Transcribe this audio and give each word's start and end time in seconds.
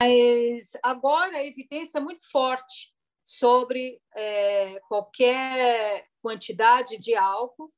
Mas 0.00 0.76
agora 0.82 1.38
a 1.38 1.44
evidência 1.44 1.98
é 1.98 2.00
muito 2.00 2.30
forte 2.30 2.92
sobre 3.24 4.00
é, 4.14 4.78
qualquer 4.88 6.06
quantidade 6.22 6.96
de 6.98 7.16
álcool 7.16 7.72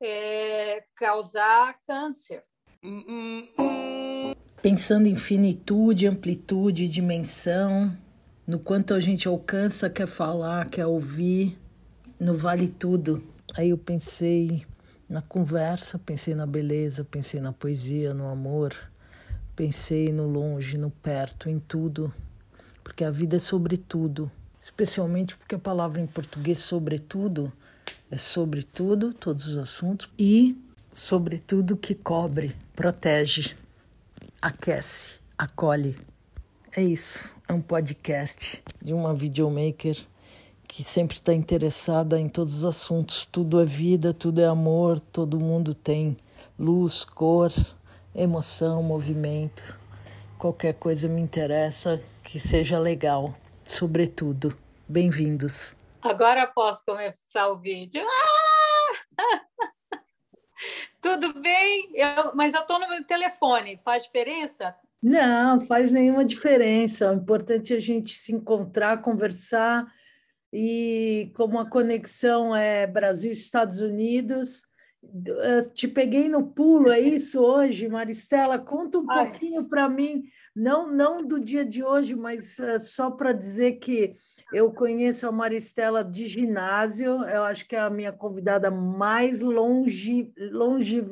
é, 0.00 0.84
causar 0.94 1.78
câncer. 1.86 2.44
Pensando 4.60 5.08
em 5.08 5.16
finitude, 5.16 6.06
amplitude, 6.06 6.88
dimensão, 6.88 7.96
no 8.46 8.58
quanto 8.58 8.92
a 8.92 9.00
gente 9.00 9.26
alcança, 9.26 9.88
quer 9.88 10.06
falar, 10.06 10.68
quer 10.68 10.86
ouvir, 10.86 11.58
no 12.20 12.34
vale 12.34 12.68
tudo. 12.68 13.24
Aí 13.56 13.70
eu 13.70 13.78
pensei 13.78 14.66
na 15.08 15.22
conversa, 15.22 15.98
pensei 15.98 16.34
na 16.34 16.46
beleza, 16.46 17.02
pensei 17.02 17.40
na 17.40 17.52
poesia, 17.52 18.12
no 18.12 18.28
amor, 18.28 18.91
pensei 19.54 20.12
no 20.12 20.26
longe, 20.26 20.78
no 20.78 20.90
perto, 20.90 21.48
em 21.48 21.58
tudo, 21.58 22.12
porque 22.82 23.04
a 23.04 23.10
vida 23.10 23.36
é 23.36 23.40
sobre 23.40 23.76
tudo 23.76 24.30
especialmente 24.62 25.36
porque 25.36 25.56
a 25.56 25.58
palavra 25.58 26.00
em 26.00 26.06
português 26.06 26.60
sobretudo 26.60 27.52
é 28.08 28.16
sobretudo 28.16 29.12
todos 29.12 29.48
os 29.48 29.56
assuntos 29.56 30.08
e 30.16 30.56
sobretudo 30.92 31.76
que 31.76 31.94
cobre, 31.94 32.54
protege, 32.76 33.56
aquece, 34.40 35.18
acolhe. 35.36 35.98
É 36.76 36.82
isso, 36.82 37.28
é 37.48 37.52
um 37.52 37.60
podcast 37.60 38.62
de 38.80 38.92
uma 38.92 39.14
videomaker 39.14 39.96
que 40.68 40.84
sempre 40.84 41.16
está 41.16 41.34
interessada 41.34 42.20
em 42.20 42.28
todos 42.28 42.56
os 42.56 42.64
assuntos. 42.64 43.26
Tudo 43.30 43.60
é 43.60 43.64
vida, 43.64 44.14
tudo 44.14 44.40
é 44.40 44.46
amor, 44.46 45.00
todo 45.00 45.40
mundo 45.40 45.74
tem 45.74 46.16
luz, 46.58 47.04
cor, 47.04 47.50
emoção, 48.14 48.82
movimento. 48.82 49.80
Qualquer 50.38 50.74
coisa 50.74 51.08
me 51.08 51.20
interessa 51.20 52.02
que 52.22 52.38
seja 52.38 52.78
legal 52.78 53.34
sobretudo. 53.64 54.56
Bem-vindos. 54.86 55.76
Agora 56.02 56.46
posso 56.46 56.84
começar 56.84 57.48
o 57.48 57.58
vídeo. 57.58 58.02
Ah! 58.04 59.40
Tudo 61.00 61.40
bem? 61.40 61.90
Eu, 61.94 62.34
mas 62.34 62.54
eu 62.54 62.60
estou 62.60 62.78
no 62.78 62.88
meu 62.88 63.02
telefone. 63.04 63.78
Faz 63.78 64.04
diferença? 64.04 64.74
Não, 65.02 65.58
faz 65.58 65.90
nenhuma 65.90 66.24
diferença. 66.24 67.10
O 67.10 67.14
importante 67.14 67.72
é 67.72 67.76
a 67.76 67.80
gente 67.80 68.16
se 68.18 68.32
encontrar, 68.32 69.02
conversar. 69.02 69.86
E 70.52 71.32
como 71.34 71.58
a 71.58 71.68
conexão 71.68 72.54
é 72.54 72.86
Brasil-Estados 72.86 73.80
Unidos, 73.80 74.62
te 75.74 75.88
peguei 75.88 76.28
no 76.28 76.46
pulo, 76.46 76.90
é 76.90 77.00
isso 77.00 77.40
hoje, 77.40 77.88
Maristela? 77.88 78.58
Conta 78.58 78.98
um 78.98 79.06
Ai. 79.10 79.30
pouquinho 79.30 79.64
para 79.64 79.88
mim 79.88 80.24
não, 80.54 80.92
não 80.92 81.26
do 81.26 81.40
dia 81.40 81.64
de 81.64 81.82
hoje, 81.82 82.14
mas 82.14 82.58
uh, 82.58 82.78
só 82.78 83.10
para 83.10 83.32
dizer 83.32 83.78
que 83.78 84.16
eu 84.52 84.70
conheço 84.70 85.26
a 85.26 85.32
Maristela 85.32 86.04
de 86.04 86.28
ginásio, 86.28 87.24
eu 87.24 87.42
acho 87.44 87.66
que 87.66 87.74
é 87.74 87.80
a 87.80 87.90
minha 87.90 88.12
convidada 88.12 88.70
mais 88.70 89.40
longe, 89.40 90.30
longe 90.36 91.02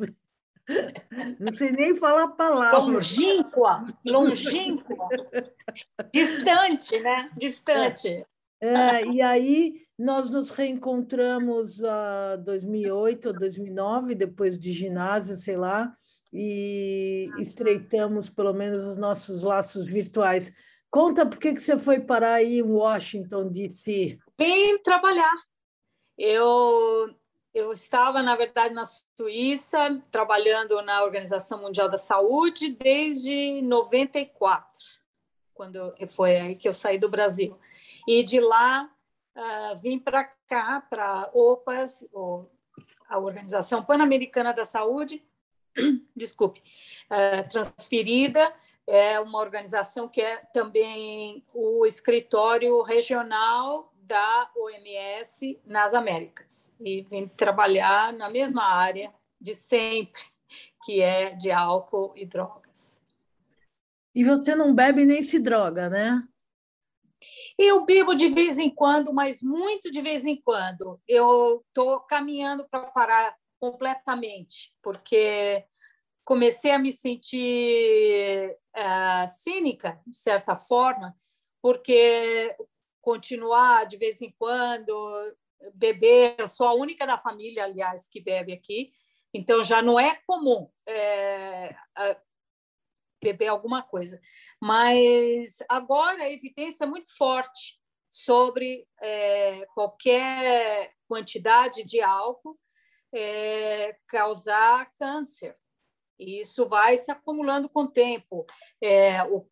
não 1.40 1.50
sei 1.52 1.72
nem 1.72 1.96
falar 1.96 2.24
a 2.24 2.28
palavra. 2.28 2.78
Longínqua, 2.78 3.84
longínqua. 4.04 5.08
Distante, 6.12 7.00
né? 7.00 7.30
Distante. 7.36 8.26
É, 8.60 8.68
é, 8.68 9.06
e 9.06 9.22
aí 9.22 9.86
nós 10.00 10.30
nos 10.30 10.48
reencontramos 10.48 11.80
em 11.80 11.84
uh, 11.84 12.42
2008 12.42 13.28
ou 13.28 13.34
2009, 13.34 14.14
depois 14.14 14.58
de 14.58 14.72
ginásio, 14.72 15.36
sei 15.36 15.58
lá, 15.58 15.94
e 16.32 17.28
estreitamos 17.38 18.30
pelo 18.30 18.54
menos 18.54 18.82
os 18.84 18.96
nossos 18.96 19.42
laços 19.42 19.84
virtuais. 19.84 20.50
Conta 20.90 21.26
por 21.26 21.38
que, 21.38 21.52
que 21.52 21.60
você 21.60 21.76
foi 21.76 22.00
parar 22.00 22.34
aí 22.34 22.60
em 22.60 22.62
Washington, 22.62 23.48
D.C. 23.48 24.18
Vim 24.38 24.78
trabalhar. 24.78 25.36
Eu, 26.16 27.14
eu 27.52 27.70
estava, 27.70 28.22
na 28.22 28.34
verdade, 28.34 28.72
na 28.72 28.84
Suíça, 28.84 30.02
trabalhando 30.10 30.80
na 30.80 31.04
Organização 31.04 31.60
Mundial 31.60 31.90
da 31.90 31.98
Saúde 31.98 32.70
desde 32.70 33.60
94, 33.60 34.64
quando 35.52 35.94
foi 36.08 36.36
aí 36.38 36.54
que 36.56 36.66
eu 36.66 36.72
saí 36.72 36.96
do 36.96 37.10
Brasil. 37.10 37.58
E 38.08 38.22
de 38.22 38.40
lá 38.40 38.90
uh, 39.40 39.76
vim 39.76 39.98
para 39.98 40.24
cá, 40.46 40.80
para 40.88 41.30
OPAS, 41.32 42.06
a 43.08 43.18
Organização 43.18 43.82
Pan-Americana 43.82 44.52
da 44.52 44.64
Saúde, 44.64 45.22
desculpe, 46.14 46.62
é, 47.08 47.42
transferida, 47.44 48.52
é 48.86 49.18
uma 49.20 49.38
organização 49.38 50.08
que 50.08 50.20
é 50.20 50.38
também 50.52 51.44
o 51.54 51.86
escritório 51.86 52.82
regional 52.82 53.92
da 54.02 54.50
OMS 54.56 55.60
nas 55.64 55.94
Américas 55.94 56.74
e 56.80 57.02
vem 57.02 57.28
trabalhar 57.28 58.12
na 58.12 58.28
mesma 58.28 58.64
área 58.64 59.12
de 59.40 59.54
sempre, 59.54 60.22
que 60.84 61.00
é 61.00 61.30
de 61.30 61.52
álcool 61.52 62.12
e 62.16 62.26
drogas. 62.26 63.00
E 64.12 64.24
você 64.24 64.56
não 64.56 64.74
bebe 64.74 65.04
nem 65.04 65.22
se 65.22 65.38
droga, 65.38 65.88
né? 65.88 66.26
Eu 67.58 67.84
bebo 67.84 68.14
de 68.14 68.28
vez 68.28 68.58
em 68.58 68.70
quando, 68.70 69.12
mas 69.12 69.42
muito 69.42 69.90
de 69.90 70.00
vez 70.00 70.24
em 70.24 70.40
quando. 70.40 71.00
Eu 71.06 71.64
estou 71.68 72.00
caminhando 72.00 72.66
para 72.68 72.86
parar 72.90 73.34
completamente, 73.58 74.72
porque 74.82 75.64
comecei 76.24 76.70
a 76.70 76.78
me 76.78 76.92
sentir 76.92 78.56
uh, 78.76 79.28
cínica, 79.28 80.00
de 80.06 80.16
certa 80.16 80.56
forma, 80.56 81.14
porque 81.60 82.56
continuar 83.02 83.84
de 83.86 83.96
vez 83.96 84.22
em 84.22 84.34
quando, 84.38 84.94
beber, 85.74 86.36
eu 86.38 86.48
sou 86.48 86.66
a 86.66 86.74
única 86.74 87.06
da 87.06 87.18
família, 87.18 87.64
aliás, 87.64 88.08
que 88.08 88.20
bebe 88.20 88.52
aqui, 88.52 88.92
então 89.32 89.62
já 89.62 89.80
não 89.80 89.98
é 89.98 90.18
comum 90.26 90.68
é, 90.86 91.74
beber 93.22 93.48
alguma 93.48 93.82
coisa. 93.82 94.20
Mas 94.60 95.58
agora 95.68 96.24
a 96.24 96.30
evidência 96.30 96.84
é 96.84 96.86
muito 96.86 97.14
forte 97.16 97.78
sobre 98.08 98.86
é, 99.00 99.64
qualquer 99.74 100.92
quantidade 101.06 101.84
de 101.84 102.00
álcool 102.00 102.58
é, 103.12 103.96
causar 104.06 104.92
câncer. 104.94 105.56
E 106.18 106.40
isso 106.40 106.68
vai 106.68 106.98
se 106.98 107.10
acumulando 107.10 107.68
com 107.68 107.84
o 107.84 107.90
tempo. 107.90 108.44
É, 108.82 109.22
o, 109.24 109.46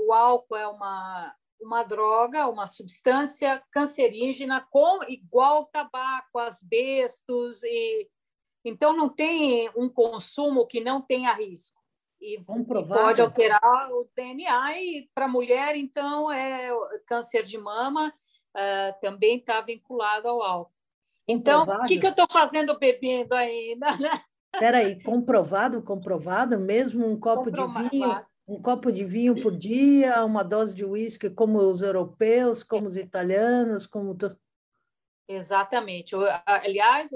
o, 0.00 0.12
álcool 0.12 0.56
é 0.56 0.66
uma, 0.66 1.34
uma 1.60 1.82
droga, 1.84 2.48
uma 2.48 2.66
substância 2.66 3.62
cancerígena 3.70 4.66
com 4.70 5.00
igual 5.08 5.66
tabaco, 5.66 6.38
asbestos 6.38 7.62
e 7.62 8.08
então 8.64 8.94
não 8.94 9.08
tem 9.08 9.70
um 9.76 9.88
consumo 9.88 10.66
que 10.66 10.80
não 10.80 11.00
tenha 11.00 11.32
risco 11.32 11.77
e, 12.20 12.42
pode 12.88 13.20
alterar 13.20 13.90
o 13.92 14.08
DNA 14.14 14.80
e 14.80 15.10
para 15.14 15.26
a 15.26 15.28
mulher 15.28 15.76
então 15.76 16.30
é 16.30 16.70
câncer 17.06 17.44
de 17.44 17.56
mama 17.56 18.12
uh, 18.56 19.00
também 19.00 19.38
está 19.38 19.60
vinculado 19.60 20.28
ao 20.28 20.42
álcool. 20.42 20.72
Então, 21.26 21.62
o 21.62 21.84
que, 21.84 21.98
que 21.98 22.06
eu 22.06 22.10
estou 22.10 22.26
fazendo 22.30 22.78
bebendo 22.78 23.34
ainda? 23.34 23.86
Né? 24.00 24.60
Peraí, 24.60 25.02
comprovado, 25.02 25.82
comprovado, 25.82 26.58
mesmo 26.58 27.06
um 27.06 27.20
copo 27.20 27.50
de 27.50 27.90
vinho, 27.90 28.24
um 28.48 28.62
copo 28.62 28.90
de 28.90 29.04
vinho 29.04 29.40
por 29.42 29.54
dia, 29.54 30.24
uma 30.24 30.42
dose 30.42 30.74
de 30.74 30.86
uísque, 30.86 31.28
como 31.28 31.58
os 31.58 31.82
europeus, 31.82 32.64
como 32.64 32.88
os 32.88 32.96
italianos, 32.96 33.86
como 33.86 34.16
Exatamente. 35.28 36.16
Aliás, 36.46 37.10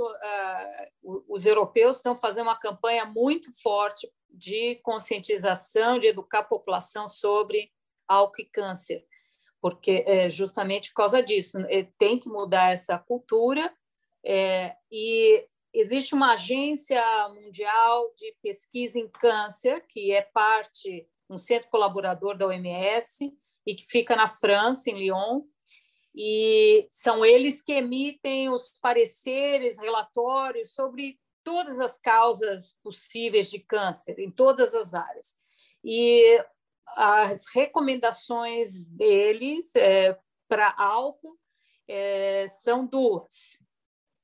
os 1.02 1.46
europeus 1.46 1.96
estão 1.96 2.14
fazendo 2.14 2.46
uma 2.46 2.58
campanha 2.58 3.06
muito 3.06 3.50
forte 3.62 4.06
de 4.28 4.76
conscientização, 4.82 5.98
de 5.98 6.08
educar 6.08 6.40
a 6.40 6.44
população 6.44 7.08
sobre 7.08 7.72
álcool 8.06 8.42
e 8.42 8.44
câncer, 8.44 9.04
porque 9.60 10.04
é 10.06 10.28
justamente 10.28 10.91
por 10.91 10.97
causa 10.97 11.22
disso 11.22 11.59
é, 11.68 11.88
tem 11.97 12.18
que 12.18 12.28
mudar 12.28 12.72
essa 12.72 12.98
cultura 12.98 13.72
é, 14.24 14.76
e 14.91 15.47
existe 15.72 16.15
uma 16.15 16.34
agência 16.34 17.03
mundial 17.30 18.12
de 18.15 18.34
pesquisa 18.42 18.98
em 18.98 19.08
câncer, 19.08 19.84
que 19.88 20.12
é 20.12 20.20
parte, 20.20 21.08
um 21.30 21.38
centro 21.38 21.70
colaborador 21.70 22.36
da 22.36 22.47
OMS, 22.47 23.32
e 23.66 23.74
que 23.74 23.84
fica 23.84 24.15
na 24.15 24.28
França, 24.28 24.91
em 24.91 24.98
Lyon, 24.98 25.42
e 26.14 26.86
são 26.91 27.24
eles 27.24 27.62
que 27.62 27.72
emitem 27.72 28.50
os 28.50 28.68
pareceres, 28.80 29.78
relatórios 29.78 30.74
sobre 30.74 31.18
todas 31.42 31.80
as 31.80 31.98
causas 31.98 32.76
possíveis 32.82 33.50
de 33.50 33.59
câncer, 33.59 34.18
em 34.18 34.30
todas 34.30 34.74
as 34.74 34.94
áreas. 34.94 35.36
E 35.82 36.38
as 36.86 37.47
recomendações 37.47 38.78
deles 38.84 39.74
é, 39.74 40.18
para 40.47 40.74
álcool 40.76 41.38
é, 41.88 42.47
são 42.48 42.86
duas. 42.86 43.58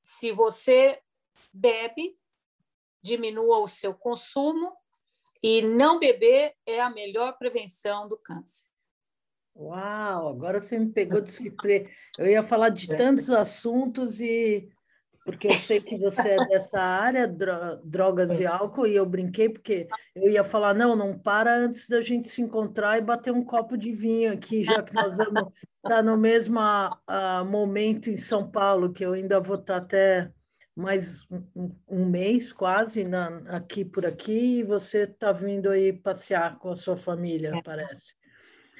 Se 0.01 0.31
você 0.31 1.01
bebe, 1.51 2.17
diminua 3.01 3.59
o 3.59 3.67
seu 3.67 3.93
consumo 3.93 4.75
e 5.41 5.61
não 5.61 5.99
beber 5.99 6.55
é 6.65 6.79
a 6.79 6.89
melhor 6.89 7.37
prevenção 7.37 8.07
do 8.07 8.17
câncer. 8.17 8.68
Uau, 9.59 10.29
agora 10.29 10.61
você 10.61 10.79
me 10.79 10.89
pegou 10.89 11.19
de 11.19 11.31
surpresa. 11.31 11.89
Eu 12.17 12.27
ia 12.27 12.41
falar 12.41 12.69
de 12.69 12.87
tantos 12.87 13.29
assuntos 13.29 14.21
e 14.21 14.69
porque 15.25 15.47
eu 15.47 15.53
sei 15.53 15.81
que 15.81 15.97
você 15.97 16.29
é 16.29 16.47
dessa 16.47 16.79
área, 16.79 17.27
drogas 17.83 18.39
e 18.39 18.45
álcool, 18.47 18.87
e 18.87 18.95
eu 18.95 19.05
brinquei 19.05 19.49
porque 19.49 19.87
eu 20.15 20.29
ia 20.31 20.43
falar, 20.43 20.73
não, 20.73 20.95
não 20.95 21.19
para 21.19 21.55
antes 21.55 21.87
da 21.87 22.01
gente 22.01 22.29
se 22.29 22.41
encontrar 22.41 22.97
e 22.97 23.01
bater 23.01 23.31
um 23.31 23.43
copo 23.43 23.77
de 23.77 23.91
vinho 23.91 24.33
aqui, 24.33 24.63
já 24.63 24.81
que 24.81 24.93
nós 24.93 25.17
vamos 25.17 25.43
estar 25.43 25.97
tá 25.97 26.01
no 26.01 26.17
mesmo 26.17 26.59
uh, 26.59 27.45
momento 27.45 28.09
em 28.09 28.17
São 28.17 28.49
Paulo, 28.49 28.91
que 28.91 29.05
eu 29.05 29.13
ainda 29.13 29.39
vou 29.39 29.57
estar 29.57 29.81
tá 29.81 29.85
até 29.85 30.31
mais 30.75 31.27
um, 31.29 31.75
um 31.87 32.05
mês 32.05 32.51
quase 32.53 33.03
na, 33.03 33.27
aqui 33.49 33.83
por 33.85 34.05
aqui, 34.05 34.59
e 34.59 34.63
você 34.63 35.03
está 35.03 35.31
vindo 35.31 35.69
aí 35.69 35.93
passear 35.93 36.57
com 36.57 36.69
a 36.69 36.75
sua 36.75 36.97
família, 36.97 37.51
é. 37.55 37.61
parece. 37.61 38.15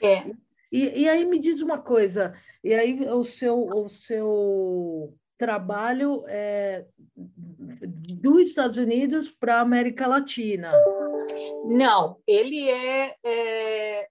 É. 0.02 0.49
E, 0.72 1.02
e 1.02 1.10
aí 1.10 1.26
me 1.26 1.40
diz 1.40 1.62
uma 1.62 1.82
coisa, 1.82 2.34
e 2.64 2.74
aí 2.74 3.00
o 3.10 3.24
seu, 3.24 3.60
o 3.60 3.90
seu 3.90 5.16
trabalho 5.38 6.24
é, 6.28 6.86
dos 7.16 8.50
Estados 8.50 8.78
Unidos 8.78 9.32
para 9.32 9.58
a 9.58 9.62
América 9.62 10.06
Latina. 10.06 10.72
Não, 11.66 12.22
ele 12.28 12.70
é, 12.70 13.16
é, 13.24 14.10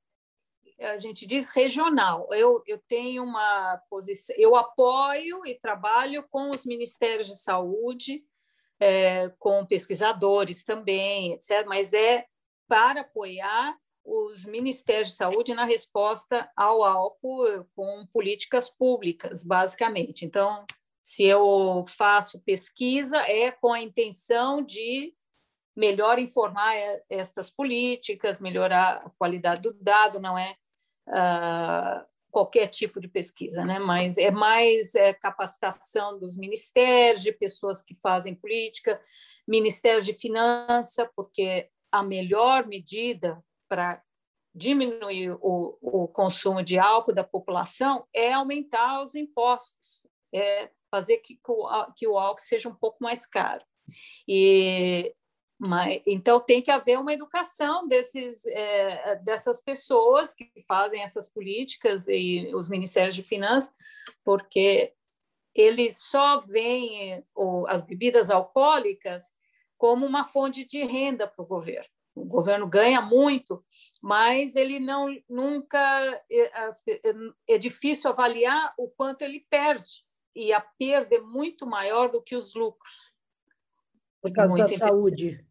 a 0.80 0.98
gente 0.98 1.26
diz 1.26 1.48
regional. 1.50 2.26
Eu, 2.32 2.62
eu 2.66 2.78
tenho 2.88 3.22
uma 3.22 3.80
posição, 3.90 4.34
eu 4.38 4.56
apoio 4.56 5.44
e 5.44 5.54
trabalho 5.54 6.24
com 6.30 6.50
os 6.50 6.64
ministérios 6.64 7.26
de 7.26 7.36
saúde, 7.36 8.24
é, 8.80 9.28
com 9.38 9.66
pesquisadores 9.66 10.64
também, 10.64 11.32
etc. 11.32 11.66
Mas 11.66 11.92
é 11.92 12.24
para 12.66 13.02
apoiar 13.02 13.76
os 14.08 14.46
ministérios 14.46 15.08
de 15.08 15.16
saúde 15.16 15.54
na 15.54 15.66
resposta 15.66 16.50
ao 16.56 16.82
álcool 16.82 17.66
com 17.76 18.06
políticas 18.06 18.68
públicas, 18.68 19.44
basicamente. 19.44 20.24
Então, 20.24 20.64
se 21.02 21.24
eu 21.24 21.82
faço 21.86 22.40
pesquisa, 22.40 23.18
é 23.30 23.50
com 23.50 23.72
a 23.72 23.80
intenção 23.80 24.62
de 24.62 25.14
melhor 25.76 26.18
informar 26.18 26.74
estas 27.08 27.50
políticas, 27.50 28.40
melhorar 28.40 28.96
a 29.04 29.10
qualidade 29.10 29.60
do 29.60 29.72
dado, 29.74 30.18
não 30.18 30.36
é 30.38 30.56
uh, 31.06 32.04
qualquer 32.30 32.66
tipo 32.66 33.00
de 33.00 33.08
pesquisa, 33.08 33.64
né? 33.64 33.78
mas 33.78 34.16
é 34.16 34.30
mais 34.30 34.94
é, 34.94 35.12
capacitação 35.12 36.18
dos 36.18 36.36
ministérios, 36.36 37.22
de 37.22 37.32
pessoas 37.32 37.82
que 37.82 37.94
fazem 37.94 38.34
política, 38.34 39.00
ministérios 39.46 40.04
de 40.04 40.14
finança, 40.14 41.08
porque 41.14 41.68
a 41.92 42.02
melhor 42.02 42.66
medida 42.66 43.42
para 43.68 44.02
diminuir 44.54 45.36
o, 45.40 45.78
o 45.80 46.08
consumo 46.08 46.62
de 46.62 46.78
álcool 46.78 47.14
da 47.14 47.24
população 47.24 48.06
é 48.14 48.32
aumentar 48.32 49.02
os 49.02 49.14
impostos, 49.14 50.06
é 50.34 50.70
fazer 50.90 51.18
que, 51.18 51.38
que 51.96 52.06
o 52.06 52.18
álcool 52.18 52.40
seja 52.40 52.68
um 52.68 52.74
pouco 52.74 52.98
mais 53.00 53.26
caro. 53.26 53.64
E, 54.26 55.14
mas, 55.58 56.00
então, 56.06 56.40
tem 56.40 56.62
que 56.62 56.70
haver 56.70 56.98
uma 56.98 57.12
educação 57.12 57.86
desses, 57.86 58.46
é, 58.46 59.16
dessas 59.16 59.60
pessoas 59.60 60.32
que 60.32 60.50
fazem 60.66 61.02
essas 61.02 61.28
políticas 61.28 62.06
e 62.08 62.50
os 62.54 62.68
ministérios 62.68 63.14
de 63.14 63.22
finanças, 63.22 63.74
porque 64.24 64.92
eles 65.54 65.98
só 65.98 66.38
veem 66.38 67.24
as 67.66 67.82
bebidas 67.82 68.30
alcoólicas 68.30 69.32
como 69.76 70.06
uma 70.06 70.24
fonte 70.24 70.64
de 70.64 70.84
renda 70.84 71.26
para 71.26 71.42
o 71.42 71.46
governo. 71.46 71.90
O 72.20 72.24
governo 72.24 72.66
ganha 72.66 73.00
muito, 73.00 73.64
mas 74.02 74.56
ele 74.56 74.78
não 74.80 75.08
nunca 75.28 75.78
é, 76.30 76.52
é 77.48 77.58
difícil 77.58 78.10
avaliar 78.10 78.74
o 78.76 78.88
quanto 78.88 79.22
ele 79.22 79.46
perde 79.48 80.04
e 80.34 80.52
a 80.52 80.60
perda 80.60 81.16
é 81.16 81.20
muito 81.20 81.66
maior 81.66 82.10
do 82.10 82.22
que 82.22 82.36
os 82.36 82.54
lucros. 82.54 83.12
Por 84.20 84.32
causa 84.32 84.56
muito 84.56 84.70
da 84.70 84.76
saúde. 84.76 85.46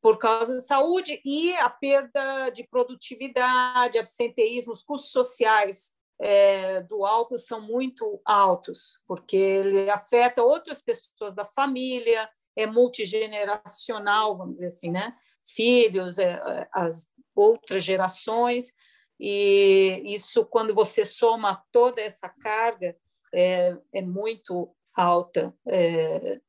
Por 0.00 0.18
causa 0.18 0.54
da 0.54 0.60
saúde 0.60 1.20
e 1.24 1.54
a 1.54 1.70
perda 1.70 2.50
de 2.50 2.66
produtividade, 2.66 3.98
absenteísmo, 3.98 4.72
os 4.72 4.82
custos 4.82 5.12
sociais 5.12 5.94
é, 6.20 6.80
do 6.82 7.04
álcool 7.04 7.38
são 7.38 7.60
muito 7.60 8.20
altos, 8.24 9.00
porque 9.06 9.36
ele 9.36 9.90
afeta 9.90 10.42
outras 10.42 10.80
pessoas 10.80 11.34
da 11.34 11.44
família, 11.44 12.28
é 12.56 12.66
multigeneracional, 12.66 14.36
vamos 14.36 14.54
dizer 14.54 14.66
assim, 14.66 14.90
né? 14.90 15.16
Filhos, 15.44 16.18
é, 16.18 16.32
é 16.32 16.68
as 16.72 17.06
outras 17.34 17.82
gerações, 17.82 18.72
e 19.18 20.02
isso, 20.04 20.44
quando 20.44 20.74
você 20.74 21.04
soma 21.04 21.62
toda 21.70 22.00
essa 22.00 22.28
carga, 22.28 22.96
é, 23.32 23.76
é 23.92 24.02
muito 24.02 24.74
alta 24.96 25.54
é, 25.66 26.40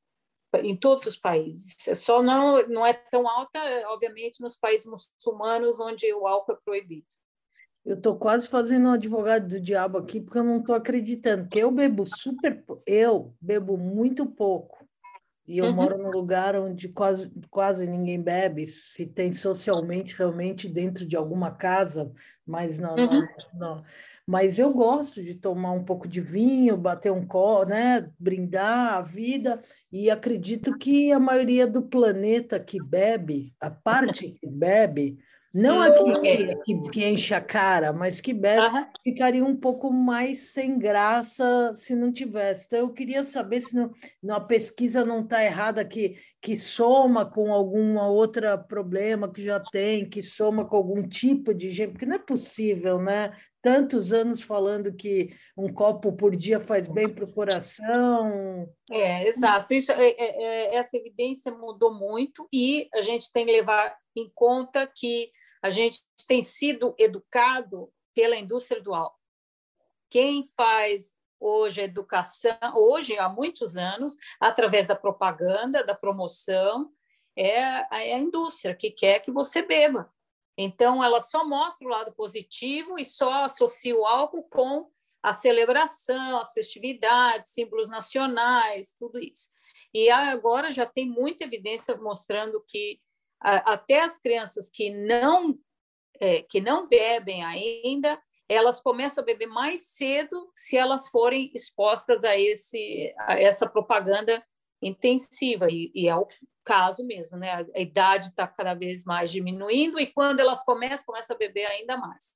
em 0.56 0.76
todos 0.76 1.06
os 1.06 1.16
países. 1.16 1.78
Só 1.98 2.22
não, 2.24 2.68
não 2.68 2.86
é 2.86 2.94
tão 2.94 3.28
alta, 3.28 3.60
obviamente, 3.88 4.42
nos 4.42 4.58
países 4.58 4.86
muçulmanos, 4.86 5.80
onde 5.80 6.12
o 6.14 6.26
álcool 6.28 6.54
é 6.54 6.58
proibido. 6.66 7.08
Eu 7.86 7.96
estou 7.96 8.18
quase 8.18 8.48
fazendo 8.48 8.88
um 8.88 8.94
advogado 8.94 9.48
do 9.48 9.60
diabo 9.60 9.98
aqui, 9.98 10.20
porque 10.20 10.40
eu 10.40 10.44
não 10.44 10.60
estou 10.60 10.74
acreditando, 10.74 11.50
que 11.50 11.60
eu 11.60 11.70
bebo 11.70 12.06
super... 12.06 12.64
Eu 12.86 13.36
bebo 13.40 13.78
muito 13.78 14.26
pouco. 14.26 14.83
E 15.48 15.58
eu 15.58 15.66
uhum. 15.66 15.74
moro 15.74 15.98
num 15.98 16.10
lugar 16.10 16.56
onde 16.56 16.88
quase, 16.88 17.32
quase 17.50 17.86
ninguém 17.86 18.22
bebe, 18.22 18.66
se 18.66 19.06
tem 19.06 19.34
socialmente, 19.34 20.16
realmente, 20.18 20.70
dentro 20.70 21.06
de 21.06 21.18
alguma 21.18 21.52
casa, 21.52 22.12
mas 22.46 22.80
não, 22.80 22.96
uhum. 22.96 23.22
não, 23.54 23.78
não 23.78 23.84
mas 24.26 24.58
eu 24.58 24.72
gosto 24.74 25.22
de 25.22 25.36
tomar 25.36 25.72
um 25.72 25.84
pouco 25.84 26.08
de 26.08 26.22
vinho, 26.22 26.78
bater 26.78 27.12
um 27.12 27.26
copo, 27.26 27.66
né, 27.66 28.10
brindar 28.18 28.94
a 28.94 29.02
vida, 29.02 29.62
e 29.92 30.10
acredito 30.10 30.78
que 30.78 31.12
a 31.12 31.20
maioria 31.20 31.68
do 31.68 31.82
planeta 31.82 32.60
que 32.60 32.82
bebe, 32.82 33.54
a 33.60 33.70
parte 33.70 34.32
que 34.32 34.48
bebe, 34.48 35.20
não 35.54 35.82
aqui 35.82 36.22
que, 36.22 36.56
que, 36.64 36.90
que, 36.90 37.06
enche 37.06 37.34
a 37.36 37.40
cara, 37.40 37.94
mas 37.94 38.20
que 38.20 38.34
bebe, 38.34 38.76
uhum. 38.76 38.86
ficaria 39.04 39.46
um 39.46 39.56
pouco 39.56 39.94
mais 39.94 40.52
sem 40.52 40.80
graça 40.80 41.74
se 41.76 41.96
não 41.96 42.12
tivesse. 42.12 42.66
Então, 42.66 42.80
eu 42.80 42.90
queria 42.90 43.24
saber 43.24 43.62
se 43.62 43.76
não, 43.76 43.92
a 44.36 44.40
pesquisa 44.40 45.06
não 45.06 45.22
está 45.22 45.44
errada, 45.44 45.86
que, 45.86 46.18
que 46.42 46.56
soma 46.56 47.24
com 47.24 47.54
alguma 47.54 48.08
outra 48.10 48.58
problema 48.58 49.32
que 49.32 49.44
já 49.44 49.60
tem, 49.60 50.10
que 50.10 50.24
soma 50.24 50.66
com 50.66 50.76
algum 50.76 51.04
tipo 51.04 51.54
de 51.54 51.70
gente, 51.70 51.92
porque 51.92 52.08
não 52.08 52.16
é 52.16 52.20
possível, 52.20 53.00
né? 53.00 53.32
Tantos 53.62 54.12
anos 54.12 54.42
falando 54.42 54.94
que 54.94 55.30
um 55.56 55.72
copo 55.72 56.12
por 56.12 56.36
dia 56.36 56.60
faz 56.60 56.86
bem 56.88 57.08
para 57.08 57.24
o 57.24 57.32
coração. 57.32 58.68
É, 58.92 59.26
exato. 59.28 59.74
Isso, 59.74 59.92
é, 59.92 60.10
é, 60.10 60.16
é, 60.18 60.76
essa 60.76 60.98
evidência 60.98 61.52
mudou 61.52 61.94
muito 61.94 62.46
e 62.52 62.90
a 62.94 63.02
gente 63.02 63.32
tem 63.32 63.46
que 63.46 63.52
levar 63.52 63.96
em 64.18 64.30
conta 64.36 64.86
que 64.86 65.30
a 65.64 65.70
gente 65.70 66.02
tem 66.28 66.44
sido 66.44 66.94
educado 67.00 67.90
pela 68.14 68.36
indústria 68.36 68.82
do 68.82 68.94
álcool. 68.94 69.18
Quem 70.10 70.44
faz 70.46 71.16
hoje 71.40 71.82
a 71.82 71.86
educação, 71.86 72.58
hoje 72.76 73.18
há 73.18 73.30
muitos 73.30 73.78
anos, 73.78 74.18
através 74.40 74.86
da 74.86 74.96
propaganda, 74.96 75.84
da 75.84 75.96
promoção, 75.96 76.92
é 77.36 77.64
a, 77.64 77.88
é 77.92 78.14
a 78.14 78.20
indústria 78.20 78.76
que 78.76 78.92
quer 78.92 79.22
que 79.22 79.32
você 79.32 79.62
beba. 79.62 80.14
Então, 80.58 81.04
ela 81.04 81.20
só 81.20 81.48
mostra 81.48 81.88
o 81.88 81.90
lado 81.90 82.14
positivo 82.14 83.00
e 83.00 83.06
só 83.06 83.46
associa 83.46 83.96
o 83.96 84.06
álcool 84.06 84.44
com 84.44 84.92
a 85.22 85.34
celebração, 85.34 86.38
as 86.38 86.52
festividades, 86.54 87.50
símbolos 87.50 87.90
nacionais, 87.90 88.94
tudo 89.00 89.18
isso. 89.18 89.50
E 89.94 90.10
agora 90.10 90.70
já 90.70 90.86
tem 90.86 91.08
muita 91.08 91.46
evidência 91.46 91.96
mostrando 91.96 92.62
que 92.68 93.00
até 93.44 94.02
as 94.02 94.18
crianças 94.18 94.70
que 94.70 94.90
não 94.90 95.58
é, 96.20 96.42
que 96.42 96.62
não 96.62 96.88
bebem 96.88 97.44
ainda, 97.44 98.22
elas 98.48 98.80
começam 98.80 99.22
a 99.22 99.26
beber 99.26 99.48
mais 99.48 99.88
cedo 99.88 100.50
se 100.54 100.78
elas 100.78 101.08
forem 101.10 101.52
expostas 101.54 102.24
a 102.24 102.38
esse 102.38 103.14
a 103.18 103.40
essa 103.40 103.68
propaganda 103.68 104.44
intensiva 104.82 105.68
e, 105.70 105.92
e 105.94 106.08
é 106.08 106.16
o 106.16 106.28
caso 106.64 107.06
mesmo, 107.06 107.38
né? 107.38 107.52
A, 107.52 107.66
a 107.76 107.80
idade 107.80 108.28
está 108.28 108.48
cada 108.48 108.74
vez 108.74 109.04
mais 109.06 109.32
diminuindo 109.32 110.00
e 110.00 110.08
quando 110.08 110.40
elas 110.40 110.64
começam, 110.64 111.06
começam 111.06 111.36
a 111.36 111.40
beber 111.40 111.66
ainda 111.66 111.98
mais. 111.98 112.34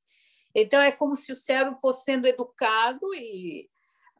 Então 0.53 0.81
é 0.81 0.91
como 0.91 1.15
se 1.15 1.31
o 1.31 1.35
cérebro 1.35 1.75
fosse 1.79 2.03
sendo 2.03 2.27
educado 2.27 3.13
e 3.13 3.69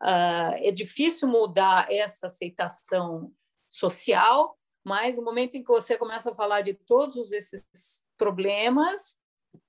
uh, 0.02 0.56
é 0.60 0.72
difícil 0.72 1.28
mudar 1.28 1.92
essa 1.92 2.28
aceitação 2.28 3.34
social, 3.68 4.57
mas 4.88 5.18
no 5.18 5.24
momento 5.24 5.56
em 5.56 5.62
que 5.62 5.68
você 5.68 5.98
começa 5.98 6.32
a 6.32 6.34
falar 6.34 6.62
de 6.62 6.74
todos 6.74 7.34
esses 7.34 8.06
problemas, 8.18 9.18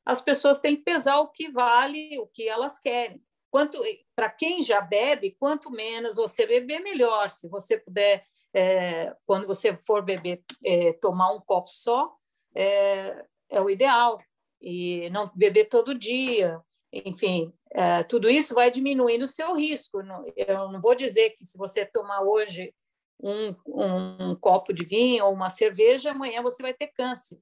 as 0.06 0.20
pessoas 0.20 0.60
têm 0.60 0.76
que 0.76 0.84
pesar 0.84 1.18
o 1.18 1.26
que 1.26 1.50
vale, 1.50 2.16
o 2.20 2.26
que 2.28 2.48
elas 2.48 2.78
querem. 2.78 3.20
Quanto 3.50 3.82
para 4.14 4.30
quem 4.30 4.62
já 4.62 4.80
bebe, 4.80 5.36
quanto 5.36 5.72
menos 5.72 6.16
você 6.16 6.46
beber, 6.46 6.78
melhor. 6.78 7.30
Se 7.30 7.48
você 7.48 7.76
puder, 7.76 8.22
é, 8.54 9.12
quando 9.26 9.44
você 9.44 9.76
for 9.84 10.04
beber, 10.04 10.40
é, 10.64 10.92
tomar 10.92 11.32
um 11.32 11.40
copo 11.40 11.68
só, 11.68 12.14
é, 12.54 13.24
é, 13.50 13.60
o 13.60 13.68
ideal. 13.68 14.20
E 14.62 15.10
não 15.10 15.32
beber 15.34 15.64
todo 15.64 15.98
dia. 15.98 16.60
Enfim, 16.92 17.52
é, 17.72 18.04
tudo 18.04 18.30
isso 18.30 18.54
vai 18.54 18.70
diminuindo 18.70 19.22
o 19.22 19.26
seu 19.26 19.52
risco. 19.56 20.00
Eu 20.36 20.70
não 20.70 20.80
vou 20.80 20.94
dizer 20.94 21.30
que 21.30 21.44
se 21.44 21.58
você 21.58 21.84
tomar 21.84 22.20
hoje 22.20 22.72
um, 23.20 23.54
um, 23.66 24.36
copo 24.36 24.72
de 24.72 24.84
vinho 24.84 25.24
ou 25.26 25.32
uma 25.32 25.48
cerveja, 25.48 26.12
amanhã 26.12 26.42
você 26.42 26.62
vai 26.62 26.72
ter 26.72 26.88
câncer. 26.88 27.40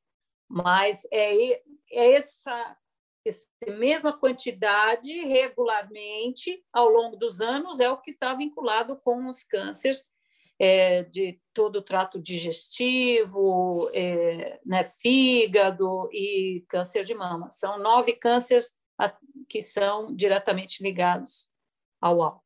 Mas 0.48 1.06
é, 1.12 1.52
é 1.52 2.12
essa, 2.12 2.76
essa 3.24 3.46
mesma 3.78 4.12
quantidade 4.12 5.12
regularmente 5.24 6.64
ao 6.72 6.88
longo 6.88 7.16
dos 7.16 7.40
anos 7.40 7.80
é 7.80 7.90
o 7.90 8.00
que 8.00 8.12
está 8.12 8.34
vinculado 8.34 8.98
com 9.02 9.28
os 9.28 9.42
cânceres 9.42 10.04
é, 10.58 11.02
de 11.02 11.38
todo 11.52 11.76
o 11.76 11.82
trato 11.82 12.20
digestivo, 12.20 13.90
é, 13.92 14.60
né, 14.64 14.82
fígado 14.84 16.08
e 16.12 16.64
câncer 16.68 17.04
de 17.04 17.14
mama. 17.14 17.50
São 17.50 17.78
nove 17.78 18.12
cânceres 18.14 18.74
que 19.48 19.60
são 19.60 20.14
diretamente 20.14 20.82
ligados 20.82 21.48
ao 22.00 22.22
álcool. 22.22 22.45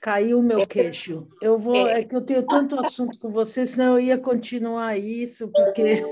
Caiu 0.00 0.38
o 0.38 0.42
meu 0.42 0.60
é. 0.60 0.66
queixo. 0.66 1.28
Eu 1.42 1.58
vou, 1.58 1.88
é. 1.88 2.00
é 2.00 2.04
que 2.04 2.16
eu 2.16 2.22
tenho 2.22 2.42
tanto 2.42 2.78
assunto 2.80 3.18
com 3.18 3.30
você, 3.30 3.66
senão 3.66 3.98
eu 3.98 4.00
ia 4.00 4.18
continuar 4.18 4.96
isso, 4.96 5.48
porque 5.48 6.02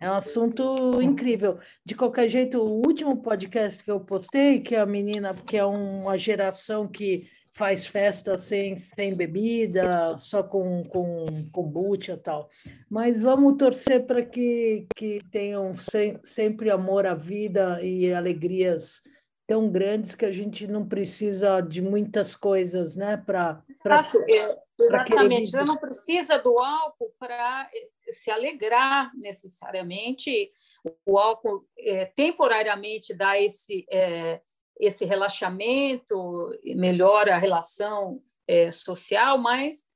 é 0.00 0.10
um 0.10 0.14
assunto 0.14 1.00
incrível. 1.00 1.58
De 1.84 1.94
qualquer 1.94 2.28
jeito, 2.28 2.58
o 2.58 2.86
último 2.86 3.16
podcast 3.22 3.82
que 3.82 3.90
eu 3.90 4.00
postei, 4.00 4.60
que 4.60 4.74
é 4.74 4.80
a 4.80 4.86
menina, 4.86 5.34
que 5.34 5.56
é 5.56 5.64
uma 5.64 6.18
geração 6.18 6.86
que 6.86 7.26
faz 7.52 7.86
festa 7.86 8.38
sem, 8.38 8.76
sem 8.76 9.14
bebida, 9.14 10.16
só 10.18 10.42
com, 10.42 10.84
com 10.84 11.48
kombucha 11.50 12.12
e 12.12 12.16
tal. 12.18 12.48
Mas 12.88 13.20
vamos 13.20 13.56
torcer 13.56 14.06
para 14.06 14.22
que, 14.22 14.86
que 14.94 15.20
tenham 15.30 15.74
sem, 15.74 16.20
sempre 16.22 16.70
amor 16.70 17.06
à 17.06 17.14
vida 17.14 17.82
e 17.82 18.12
alegrias 18.12 19.00
tão 19.48 19.70
grandes 19.70 20.14
que 20.14 20.26
a 20.26 20.30
gente 20.30 20.66
não 20.66 20.86
precisa 20.86 21.62
de 21.62 21.80
muitas 21.80 22.36
coisas, 22.36 22.94
né? 22.94 23.16
Para 23.16 23.64
é, 24.28 24.58
Exatamente, 24.78 25.50
você 25.50 25.64
não 25.64 25.76
precisa 25.78 26.38
do 26.38 26.58
álcool 26.58 27.12
para 27.18 27.68
eh, 27.74 28.12
se 28.12 28.30
alegrar 28.30 29.10
necessariamente. 29.16 30.50
O 31.06 31.18
álcool 31.18 31.66
é, 31.78 32.04
temporariamente 32.04 33.14
dá 33.14 33.40
esse, 33.40 33.86
é, 33.90 34.42
esse 34.78 35.06
relaxamento, 35.06 36.54
melhora 36.76 37.34
a 37.34 37.38
relação 37.38 38.22
é, 38.46 38.70
social, 38.70 39.38
mas 39.38 39.86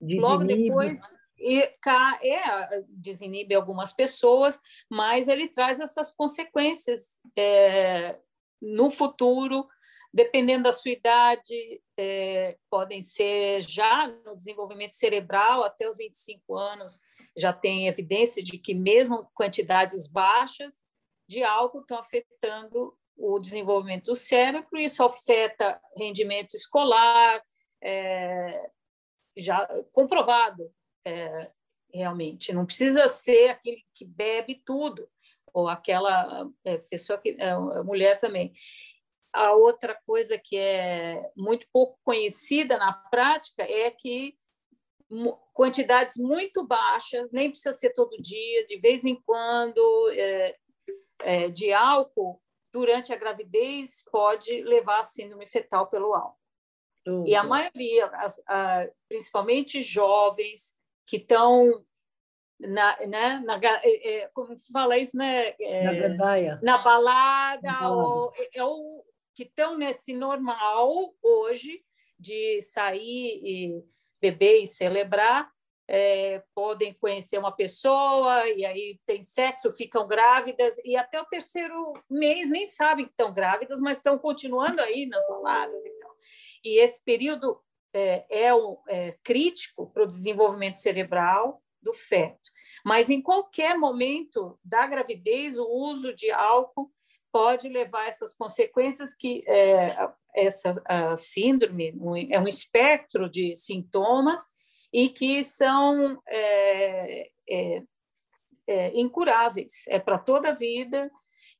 desinibe. 0.00 0.28
logo 0.28 0.44
depois 0.44 1.00
e, 1.38 1.60
é, 1.60 2.82
desinibe 2.88 3.54
algumas 3.54 3.92
pessoas, 3.92 4.58
mas 4.90 5.28
ele 5.28 5.48
traz 5.48 5.80
essas 5.80 6.10
consequências 6.10 7.20
é, 7.36 8.18
no 8.60 8.90
futuro, 8.90 9.66
dependendo 10.12 10.64
da 10.64 10.72
sua 10.72 10.92
idade, 10.92 11.82
é, 11.96 12.56
podem 12.70 13.02
ser 13.02 13.60
já 13.60 14.08
no 14.24 14.34
desenvolvimento 14.34 14.92
cerebral, 14.92 15.62
até 15.62 15.88
os 15.88 15.98
25 15.98 16.56
anos, 16.56 17.00
já 17.36 17.52
tem 17.52 17.86
evidência 17.86 18.42
de 18.42 18.58
que, 18.58 18.74
mesmo 18.74 19.30
quantidades 19.34 20.06
baixas 20.06 20.74
de 21.28 21.42
álcool, 21.42 21.80
estão 21.80 21.98
afetando 21.98 22.96
o 23.16 23.38
desenvolvimento 23.38 24.06
do 24.06 24.14
cérebro, 24.14 24.78
isso 24.78 25.02
afeta 25.02 25.80
rendimento 25.96 26.54
escolar, 26.54 27.42
é, 27.82 28.70
já 29.36 29.66
comprovado 29.92 30.72
é, 31.04 31.50
realmente. 31.92 32.52
Não 32.52 32.66
precisa 32.66 33.08
ser 33.08 33.50
aquele 33.50 33.84
que 33.92 34.04
bebe 34.04 34.62
tudo, 34.64 35.08
ou 35.56 35.68
aquela 35.70 36.46
é, 36.66 36.76
pessoa 36.76 37.18
que 37.18 37.34
é 37.38 37.56
mulher 37.82 38.18
também. 38.18 38.52
A 39.32 39.52
outra 39.52 39.98
coisa 40.06 40.36
que 40.36 40.54
é 40.54 41.18
muito 41.34 41.66
pouco 41.72 41.98
conhecida 42.04 42.76
na 42.76 42.92
prática 42.92 43.62
é 43.62 43.90
que 43.90 44.36
quantidades 45.54 46.18
muito 46.18 46.62
baixas, 46.66 47.30
nem 47.32 47.48
precisa 47.48 47.72
ser 47.72 47.94
todo 47.94 48.20
dia, 48.20 48.66
de 48.66 48.78
vez 48.78 49.02
em 49.06 49.14
quando, 49.24 50.10
é, 50.12 50.56
é, 51.20 51.48
de 51.48 51.72
álcool 51.72 52.38
durante 52.70 53.14
a 53.14 53.16
gravidez 53.16 54.04
pode 54.12 54.62
levar 54.62 55.00
a 55.00 55.04
síndrome 55.04 55.46
fetal 55.46 55.86
pelo 55.86 56.12
álcool. 56.12 56.38
Uhum. 57.06 57.26
E 57.26 57.34
a 57.34 57.42
maioria, 57.42 58.10
principalmente 59.08 59.80
jovens 59.80 60.76
que 61.06 61.16
estão 61.16 61.82
na, 62.58 62.96
né, 63.06 63.42
na, 63.44 63.60
é, 63.82 64.14
é, 64.14 64.28
como 64.28 64.56
fala 64.72 64.98
isso, 64.98 65.16
né? 65.16 65.54
É, 65.60 65.84
na 65.84 65.92
gandaia. 65.92 66.60
Na 66.62 66.78
balada, 66.78 67.60
na 67.62 67.90
ou, 67.90 68.32
é, 68.54 68.64
ou 68.64 69.04
que 69.34 69.42
estão 69.42 69.76
nesse 69.76 70.14
normal 70.14 71.14
hoje 71.22 71.82
de 72.18 72.60
sair 72.62 73.40
e 73.42 73.84
beber 74.20 74.62
e 74.62 74.66
celebrar, 74.66 75.50
é, 75.88 76.42
podem 76.54 76.94
conhecer 76.94 77.38
uma 77.38 77.52
pessoa 77.52 78.48
e 78.48 78.64
aí 78.64 78.98
tem 79.04 79.22
sexo, 79.22 79.72
ficam 79.72 80.06
grávidas 80.06 80.76
e 80.84 80.96
até 80.96 81.20
o 81.20 81.26
terceiro 81.26 81.92
mês 82.10 82.48
nem 82.48 82.64
sabem 82.64 83.04
que 83.04 83.12
estão 83.12 83.32
grávidas, 83.32 83.80
mas 83.80 83.98
estão 83.98 84.18
continuando 84.18 84.80
aí 84.82 85.06
nas 85.06 85.24
baladas 85.28 85.84
e 85.84 85.90
tal. 86.00 86.16
E 86.64 86.80
esse 86.80 87.04
período 87.04 87.60
é, 87.92 88.24
é, 88.28 88.50
é 88.88 89.12
crítico 89.22 89.88
para 89.90 90.02
o 90.02 90.08
desenvolvimento 90.08 90.76
cerebral 90.76 91.62
do 91.86 91.94
feto. 91.94 92.50
Mas 92.84 93.08
em 93.08 93.22
qualquer 93.22 93.78
momento 93.78 94.58
da 94.62 94.86
gravidez, 94.86 95.56
o 95.56 95.64
uso 95.64 96.12
de 96.14 96.30
álcool 96.30 96.90
pode 97.32 97.68
levar 97.68 98.02
a 98.02 98.08
essas 98.08 98.34
consequências 98.34 99.14
que 99.14 99.42
é, 99.46 100.08
essa 100.34 100.74
síndrome 101.16 101.94
é 102.30 102.40
um 102.40 102.48
espectro 102.48 103.30
de 103.30 103.54
sintomas 103.54 104.46
e 104.92 105.08
que 105.08 105.44
são 105.44 106.20
é, 106.28 107.30
é, 107.48 107.82
é 108.66 108.98
incuráveis, 108.98 109.84
é 109.88 109.98
para 109.98 110.18
toda 110.18 110.48
a 110.48 110.54
vida 110.54 111.10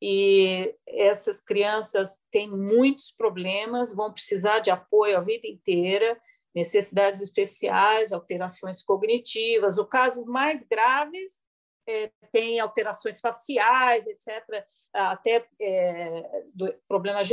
e 0.00 0.74
essas 0.86 1.40
crianças 1.40 2.18
têm 2.30 2.50
muitos 2.50 3.10
problemas, 3.10 3.94
vão 3.94 4.12
precisar 4.12 4.58
de 4.60 4.70
apoio 4.70 5.16
a 5.16 5.22
vida 5.22 5.46
inteira 5.46 6.18
necessidades 6.56 7.20
especiais, 7.20 8.12
alterações 8.12 8.82
cognitivas. 8.82 9.76
O 9.76 9.84
caso 9.84 10.24
mais 10.24 10.64
graves 10.64 11.38
é, 11.86 12.10
tem 12.32 12.58
alterações 12.58 13.20
faciais, 13.20 14.06
etc., 14.06 14.64
até 14.92 15.46
é, 15.60 16.42
do, 16.54 16.74
problemas 16.88 17.28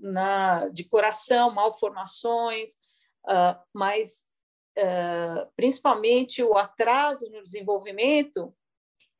na, 0.00 0.68
de 0.70 0.82
coração, 0.82 1.54
malformações, 1.54 2.72
uh, 3.26 3.56
mas 3.72 4.24
uh, 4.76 5.48
principalmente 5.54 6.42
o 6.42 6.56
atraso 6.56 7.30
no 7.30 7.44
desenvolvimento 7.44 8.52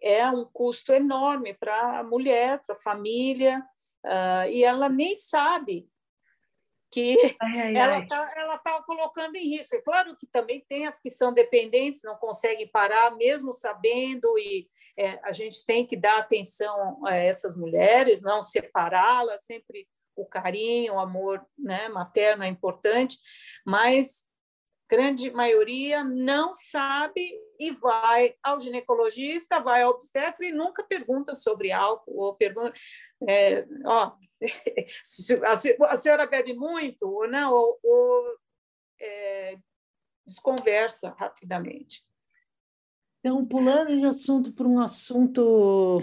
é 0.03 0.29
um 0.29 0.45
custo 0.45 0.93
enorme 0.93 1.55
para 1.55 2.01
a 2.01 2.03
mulher, 2.03 2.61
para 2.67 2.75
a 2.75 2.79
família, 2.79 3.65
uh, 4.05 4.51
e 4.51 4.65
ela 4.65 4.89
nem 4.89 5.15
sabe 5.15 5.89
que 6.95 7.17
ai, 7.43 7.59
ai, 7.59 7.77
ela 7.77 7.99
está 7.99 8.25
tá 8.63 8.83
colocando 8.83 9.35
em 9.35 9.49
risco. 9.49 9.75
É 9.75 9.83
claro 9.83 10.17
que 10.17 10.29
também 10.29 10.65
tem 10.69 10.87
as 10.87 11.01
que 11.01 11.11
são 11.11 11.35
dependentes, 11.35 12.03
não 12.05 12.15
conseguem 12.15 12.69
parar, 12.69 13.17
mesmo 13.17 13.53
sabendo, 13.53 14.39
e 14.39 14.69
é, 14.97 15.19
a 15.25 15.33
gente 15.33 15.67
tem 15.67 15.85
que 15.85 15.97
dar 15.97 16.19
atenção 16.19 17.05
a 17.05 17.17
essas 17.17 17.57
mulheres, 17.57 18.23
não 18.23 18.45
separá-las, 18.45 19.45
sempre 19.45 19.89
o 20.15 20.25
carinho, 20.25 20.95
o 20.95 21.01
amor 21.01 21.45
né, 21.59 21.89
materno 21.89 22.45
é 22.45 22.49
importante, 22.49 23.19
mas 23.67 24.25
grande 24.89 25.31
maioria 25.31 26.05
não 26.05 26.53
sabe 26.55 27.21
e 27.59 27.73
vai 27.73 28.35
ao 28.43 28.61
ginecologista, 28.61 29.61
vai 29.61 29.83
ao 29.83 29.93
obstetra 29.93 30.47
e 30.47 30.53
nunca 30.53 30.85
pergunta 30.85 31.35
sobre 31.35 31.73
álcool, 31.73 32.17
ou 32.17 32.35
pergunta, 32.35 32.73
é, 33.29 33.67
ó, 33.85 34.13
a 35.89 35.97
senhora 35.97 36.27
bebe 36.27 36.55
muito 36.55 37.09
ou 37.09 37.29
não, 37.29 37.53
ou, 37.53 37.79
ou 37.83 38.39
é, 39.01 39.59
desconversa 40.27 41.15
rapidamente. 41.19 42.05
Então, 43.21 43.45
pulando 43.47 43.97
de 43.97 44.05
assunto 44.05 44.53
para 44.53 44.69
um 44.69 44.79
assunto 44.79 46.03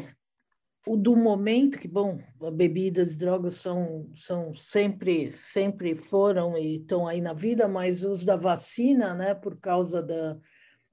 o 0.86 0.98
do 0.98 1.16
momento, 1.16 1.78
que, 1.78 1.88
bom, 1.88 2.20
bebidas 2.54 3.14
e 3.14 3.16
drogas 3.16 3.56
são, 3.56 4.10
são 4.16 4.54
sempre, 4.56 5.32
sempre 5.32 5.96
foram 5.96 6.58
e 6.58 6.78
estão 6.78 7.08
aí 7.08 7.22
na 7.22 7.34
vida, 7.34 7.68
mas 7.68 8.04
os 8.04 8.26
da 8.26 8.36
vacina, 8.36 9.14
né, 9.14 9.36
por 9.36 9.60
causa 9.60 10.02
da, 10.02 10.38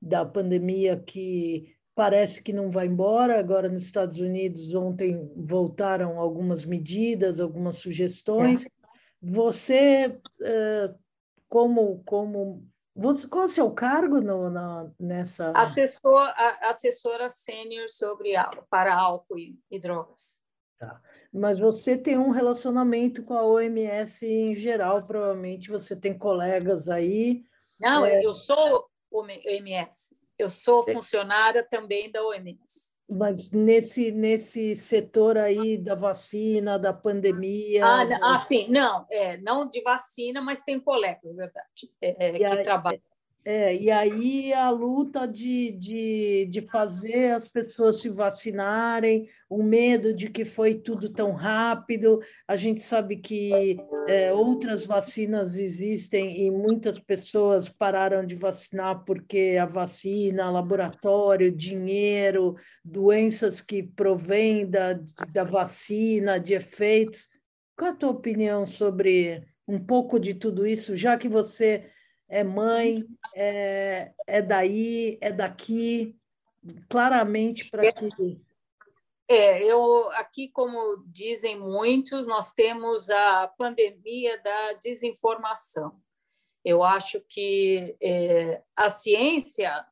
da 0.01 0.25
pandemia 0.27 0.97
que 0.97 1.75
parece 1.95 2.43
que 2.43 2.53
não 2.53 2.71
vai 2.71 2.87
embora. 2.87 3.39
Agora, 3.39 3.69
nos 3.69 3.83
Estados 3.83 4.21
Unidos, 4.21 4.73
ontem 4.75 5.31
voltaram 5.35 6.21
algumas 6.21 6.65
medidas, 6.65 7.41
algumas 7.41 7.77
sugestões. 7.77 8.67
É. 8.67 8.69
Você, 9.21 10.21
como, 11.49 12.03
como 12.05 12.63
você, 12.99 13.29
qual 13.29 13.43
é 13.43 13.45
o 13.45 13.49
seu 13.49 13.71
cargo 13.71 14.21
no, 14.21 14.51
na, 14.51 14.91
nessa? 14.99 15.53
Assessor, 15.55 16.33
assessora 16.63 17.31
sênior 17.31 17.89
sobre 17.89 18.33
para 18.69 18.93
álcool 18.93 19.39
e, 19.39 19.57
e 19.71 19.79
drogas. 19.79 20.37
Tá. 20.77 21.01
Mas 21.33 21.61
você 21.61 21.97
tem 21.97 22.19
um 22.19 22.31
relacionamento 22.31 23.23
com 23.23 23.35
a 23.35 23.45
OMS 23.45 24.27
em 24.27 24.57
geral, 24.57 25.07
provavelmente 25.07 25.71
você 25.71 25.95
tem 25.95 26.19
colegas 26.19 26.89
aí. 26.89 27.45
Não, 27.79 28.05
é... 28.05 28.25
eu 28.25 28.33
sou 28.33 28.91
OMS, 29.13 30.17
eu 30.37 30.49
sou 30.49 30.85
é. 30.89 30.93
funcionária 30.93 31.63
também 31.63 32.11
da 32.11 32.27
OMS. 32.27 32.98
Mas 33.11 33.51
nesse, 33.51 34.13
nesse 34.13 34.77
setor 34.77 35.39
aí 35.39 35.79
da 35.79 35.95
vacina, 35.95 36.79
da 36.79 36.93
pandemia. 36.93 37.85
Ah, 37.85 38.35
ah 38.35 38.39
sim, 38.39 38.69
não, 38.69 39.07
é, 39.11 39.39
não 39.39 39.67
de 39.67 39.81
vacina, 39.81 40.43
mas 40.43 40.61
tem 40.61 40.79
colegas, 40.79 41.35
verdade, 41.35 41.91
é, 42.03 42.29
é 42.29 42.33
que 42.33 42.45
aí, 42.45 42.63
trabalham. 42.63 43.01
É, 43.51 43.75
e 43.75 43.91
aí 43.91 44.53
a 44.53 44.69
luta 44.69 45.27
de, 45.27 45.73
de, 45.73 46.47
de 46.51 46.61
fazer 46.61 47.31
as 47.31 47.49
pessoas 47.49 47.99
se 47.99 48.11
vacinarem, 48.11 49.27
o 49.49 49.63
medo 49.63 50.13
de 50.13 50.29
que 50.29 50.45
foi 50.45 50.75
tudo 50.75 51.09
tão 51.09 51.33
rápido. 51.33 52.21
A 52.47 52.57
gente 52.57 52.83
sabe 52.83 53.17
que 53.17 53.79
é, 54.07 54.31
outras 54.35 54.85
vacinas 54.85 55.57
existem 55.57 56.45
e 56.45 56.51
muitas 56.51 56.99
pessoas 56.99 57.71
pararam 57.71 58.23
de 58.27 58.35
vacinar 58.35 59.03
porque 59.07 59.57
a 59.59 59.65
vacina, 59.65 60.51
laboratório, 60.51 61.51
dinheiro, 61.51 62.55
doenças 62.85 63.63
que 63.63 63.83
provêm 63.83 64.69
da, 64.69 65.01
da 65.33 65.43
vacina, 65.43 66.39
de 66.39 66.53
efeitos. 66.53 67.27
Qual 67.75 67.93
a 67.93 67.97
tua 67.97 68.11
opinião 68.11 68.67
sobre 68.67 69.43
um 69.67 69.79
pouco 69.79 70.21
de 70.21 70.35
tudo 70.35 70.67
isso, 70.67 70.95
já 70.95 71.17
que 71.17 71.31
você 71.31 71.87
é 72.29 72.45
mãe, 72.45 73.05
é, 73.35 74.13
é 74.27 74.43
daí, 74.43 75.19
é 75.21 75.33
daqui, 75.33 76.17
claramente 76.89 77.71
para 77.71 77.93
que. 77.93 78.41
É, 79.31 79.63
eu 79.63 80.11
aqui, 80.13 80.49
como 80.49 81.05
dizem 81.07 81.59
muitos, 81.59 82.27
nós 82.27 82.51
temos 82.53 83.11
a 83.11 83.49
pandemia 83.49 84.41
da 84.43 84.73
desinformação. 84.75 86.01
Eu 86.65 86.83
acho 86.83 87.21
que 87.29 87.97
é, 88.03 88.63
a 88.75 88.91
ciência, 88.91 89.85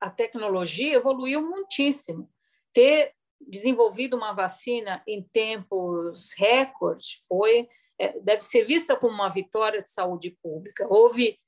a 0.00 0.10
tecnologia 0.10 0.94
evoluiu 0.94 1.40
muitíssimo. 1.42 2.30
Ter 2.72 3.14
desenvolvido 3.40 4.16
uma 4.16 4.32
vacina 4.32 5.02
em 5.06 5.22
tempos 5.22 6.34
recordes 6.38 7.18
foi 7.26 7.68
é, 7.98 8.18
deve 8.20 8.42
ser 8.42 8.64
vista 8.64 8.96
como 8.96 9.14
uma 9.14 9.28
vitória 9.28 9.82
de 9.82 9.90
saúde 9.90 10.36
pública. 10.42 10.86
Houve 10.88 11.38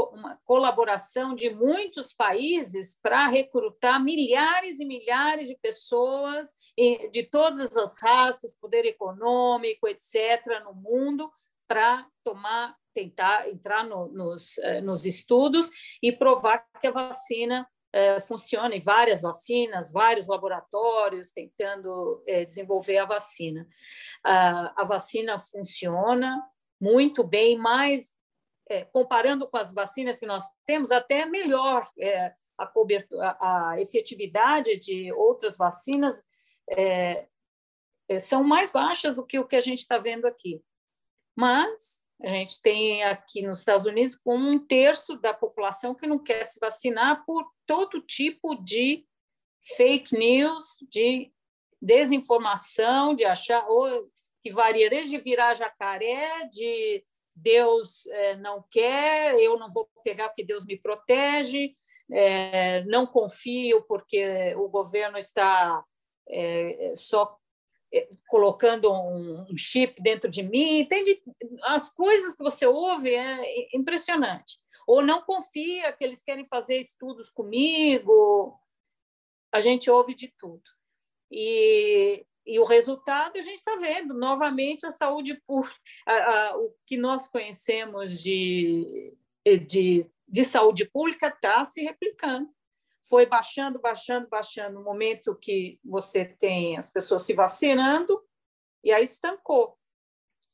uma 0.00 0.38
colaboração 0.44 1.34
de 1.34 1.50
muitos 1.50 2.12
países 2.12 2.98
para 3.02 3.26
recrutar 3.28 4.02
milhares 4.02 4.80
e 4.80 4.84
milhares 4.84 5.48
de 5.48 5.56
pessoas 5.56 6.50
de 7.10 7.22
todas 7.22 7.76
as 7.76 7.98
raças, 7.98 8.54
poder 8.54 8.84
econômico, 8.86 9.86
etc., 9.86 10.62
no 10.64 10.74
mundo, 10.74 11.30
para 11.68 12.06
tomar, 12.24 12.76
tentar 12.92 13.48
entrar 13.48 13.84
no, 13.84 14.08
nos, 14.08 14.58
eh, 14.58 14.80
nos 14.80 15.06
estudos 15.06 15.70
e 16.02 16.12
provar 16.12 16.66
que 16.80 16.86
a 16.86 16.90
vacina 16.90 17.66
eh, 17.94 18.20
funciona, 18.20 18.74
em 18.74 18.80
várias 18.80 19.20
vacinas, 19.20 19.92
vários 19.92 20.26
laboratórios 20.26 21.30
tentando 21.30 22.22
eh, 22.26 22.44
desenvolver 22.44 22.96
a 22.96 23.04
vacina. 23.04 23.66
Uh, 24.26 24.72
a 24.76 24.84
vacina 24.84 25.38
funciona 25.38 26.42
muito 26.80 27.22
bem, 27.22 27.58
mais 27.58 28.14
é, 28.68 28.84
comparando 28.84 29.48
com 29.48 29.56
as 29.56 29.72
vacinas 29.72 30.18
que 30.18 30.26
nós 30.26 30.44
temos, 30.66 30.90
até 30.90 31.26
melhor 31.26 31.82
é, 31.98 32.34
a, 32.56 32.66
cobertura, 32.66 33.36
a, 33.40 33.80
efetividade 33.80 34.78
de 34.78 35.12
outras 35.12 35.56
vacinas 35.56 36.24
é, 36.70 37.26
é, 38.08 38.18
são 38.18 38.42
mais 38.42 38.70
baixas 38.70 39.14
do 39.14 39.24
que 39.24 39.38
o 39.38 39.46
que 39.46 39.56
a 39.56 39.60
gente 39.60 39.80
está 39.80 39.98
vendo 39.98 40.26
aqui. 40.26 40.62
Mas 41.36 42.02
a 42.22 42.28
gente 42.28 42.60
tem 42.62 43.02
aqui 43.04 43.42
nos 43.42 43.58
Estados 43.58 43.86
Unidos 43.86 44.14
como 44.16 44.48
um 44.48 44.58
terço 44.58 45.16
da 45.16 45.34
população 45.34 45.94
que 45.94 46.06
não 46.06 46.18
quer 46.18 46.44
se 46.44 46.60
vacinar 46.60 47.24
por 47.24 47.44
todo 47.66 48.00
tipo 48.00 48.54
de 48.62 49.04
fake 49.76 50.16
news, 50.16 50.76
de 50.88 51.32
desinformação, 51.80 53.14
de 53.14 53.24
achar 53.24 53.68
ou 53.68 54.08
que 54.40 54.52
varia 54.52 54.88
desde 54.88 55.18
virar 55.18 55.54
jacaré, 55.54 56.48
de 56.48 57.04
Deus 57.34 58.06
é, 58.06 58.36
não 58.36 58.64
quer, 58.70 59.34
eu 59.38 59.58
não 59.58 59.70
vou 59.70 59.88
pegar 60.04 60.28
porque 60.28 60.44
Deus 60.44 60.64
me 60.64 60.78
protege, 60.78 61.74
é, 62.10 62.84
não 62.84 63.06
confio 63.06 63.82
porque 63.82 64.54
o 64.56 64.68
governo 64.68 65.18
está 65.18 65.84
é, 66.28 66.92
só 66.94 67.38
colocando 68.26 68.90
um 68.90 69.56
chip 69.56 70.00
dentro 70.02 70.30
de 70.30 70.42
mim, 70.42 70.80
entende? 70.80 71.22
As 71.64 71.90
coisas 71.90 72.34
que 72.34 72.42
você 72.42 72.66
ouve 72.66 73.14
é 73.14 73.76
impressionante. 73.76 74.58
Ou 74.86 75.02
não 75.02 75.22
confia 75.22 75.92
que 75.92 76.02
eles 76.02 76.22
querem 76.22 76.46
fazer 76.46 76.78
estudos 76.78 77.28
comigo. 77.28 78.58
A 79.52 79.60
gente 79.60 79.90
ouve 79.90 80.14
de 80.14 80.32
tudo. 80.38 80.62
E 81.30 82.24
e 82.46 82.58
o 82.58 82.64
resultado 82.64 83.38
a 83.38 83.42
gente 83.42 83.58
está 83.58 83.76
vendo 83.76 84.14
novamente 84.14 84.84
a 84.84 84.92
saúde 84.92 85.40
pública, 85.46 85.76
o 86.58 86.74
que 86.86 86.96
nós 86.96 87.28
conhecemos 87.28 88.20
de, 88.20 89.16
de, 89.66 90.10
de 90.26 90.44
saúde 90.44 90.84
pública 90.86 91.28
está 91.28 91.64
se 91.64 91.82
replicando. 91.82 92.50
Foi 93.08 93.26
baixando, 93.26 93.80
baixando, 93.80 94.28
baixando 94.28 94.74
no 94.74 94.84
momento 94.84 95.36
que 95.36 95.80
você 95.84 96.24
tem 96.24 96.76
as 96.76 96.88
pessoas 96.88 97.22
se 97.22 97.34
vacinando 97.34 98.22
e 98.82 98.92
aí 98.92 99.02
estancou, 99.02 99.76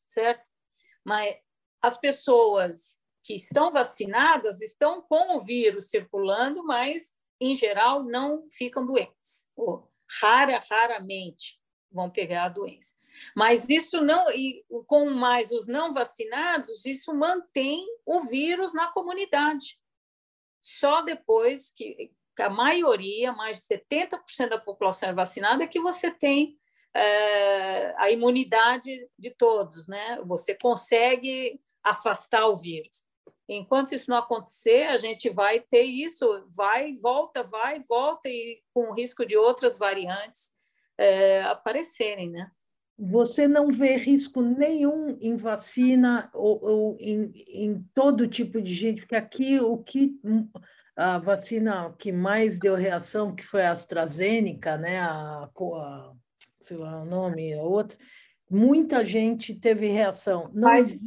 certo? 0.06 0.48
Mas 1.04 1.36
as 1.82 1.98
pessoas 1.98 2.98
que 3.22 3.34
estão 3.34 3.70
vacinadas 3.70 4.62
estão 4.62 5.02
com 5.02 5.36
o 5.36 5.40
vírus 5.40 5.90
circulando, 5.90 6.64
mas 6.64 7.14
em 7.40 7.54
geral 7.54 8.02
não 8.02 8.48
ficam 8.50 8.84
doentes, 8.84 9.46
ou 9.54 9.90
rara, 10.20 10.58
raramente 10.70 11.58
vão 11.90 12.10
pegar 12.10 12.44
a 12.44 12.48
doença. 12.48 12.94
Mas 13.34 13.68
isso 13.68 14.00
não, 14.00 14.30
e 14.30 14.64
com 14.86 15.10
mais 15.10 15.50
os 15.50 15.66
não 15.66 15.92
vacinados, 15.92 16.84
isso 16.84 17.14
mantém 17.14 17.86
o 18.04 18.20
vírus 18.20 18.74
na 18.74 18.88
comunidade. 18.88 19.78
Só 20.60 21.02
depois 21.02 21.70
que 21.70 22.12
a 22.38 22.50
maioria, 22.50 23.32
mais 23.32 23.58
de 23.58 23.62
70% 23.64 24.48
da 24.48 24.58
população 24.58 25.08
é 25.08 25.14
vacinada, 25.14 25.64
é 25.64 25.66
que 25.66 25.80
você 25.80 26.10
tem 26.10 26.58
é, 26.94 27.94
a 27.96 28.10
imunidade 28.10 29.08
de 29.18 29.30
todos, 29.30 29.88
né? 29.88 30.20
Você 30.24 30.54
consegue 30.54 31.60
afastar 31.82 32.46
o 32.46 32.56
vírus. 32.56 33.04
Enquanto 33.48 33.94
isso 33.94 34.10
não 34.10 34.18
acontecer, 34.18 34.88
a 34.88 34.98
gente 34.98 35.30
vai 35.30 35.58
ter 35.58 35.82
isso, 35.82 36.44
vai, 36.48 36.94
volta, 36.94 37.42
vai, 37.42 37.80
volta, 37.80 38.28
e 38.28 38.62
com 38.74 38.92
risco 38.92 39.24
de 39.24 39.38
outras 39.38 39.78
variantes 39.78 40.52
é, 40.98 41.42
aparecerem, 41.42 42.30
né? 42.30 42.50
Você 42.98 43.46
não 43.46 43.68
vê 43.68 43.96
risco 43.96 44.42
nenhum 44.42 45.16
em 45.20 45.36
vacina 45.36 46.28
ou, 46.34 46.60
ou 46.60 46.96
em, 46.98 47.30
em, 47.46 47.80
todo 47.94 48.26
tipo 48.26 48.60
de 48.60 48.74
gente, 48.74 49.02
porque 49.02 49.14
aqui 49.14 49.60
o 49.60 49.78
que 49.78 50.18
a 50.96 51.16
vacina 51.16 51.94
que 51.96 52.10
mais 52.10 52.58
deu 52.58 52.74
reação, 52.74 53.32
que 53.32 53.44
foi 53.44 53.62
a 53.64 53.70
AstraZeneca, 53.70 54.76
né? 54.76 54.98
A, 54.98 55.48
a 55.48 56.12
sei 56.60 56.76
lá 56.76 57.00
o 57.00 57.04
nome, 57.04 57.54
a 57.54 57.62
outra, 57.62 57.96
muita 58.50 59.04
gente 59.04 59.54
teve 59.54 59.86
reação. 59.86 60.50
Não 60.52 60.68
Mas 60.68 60.98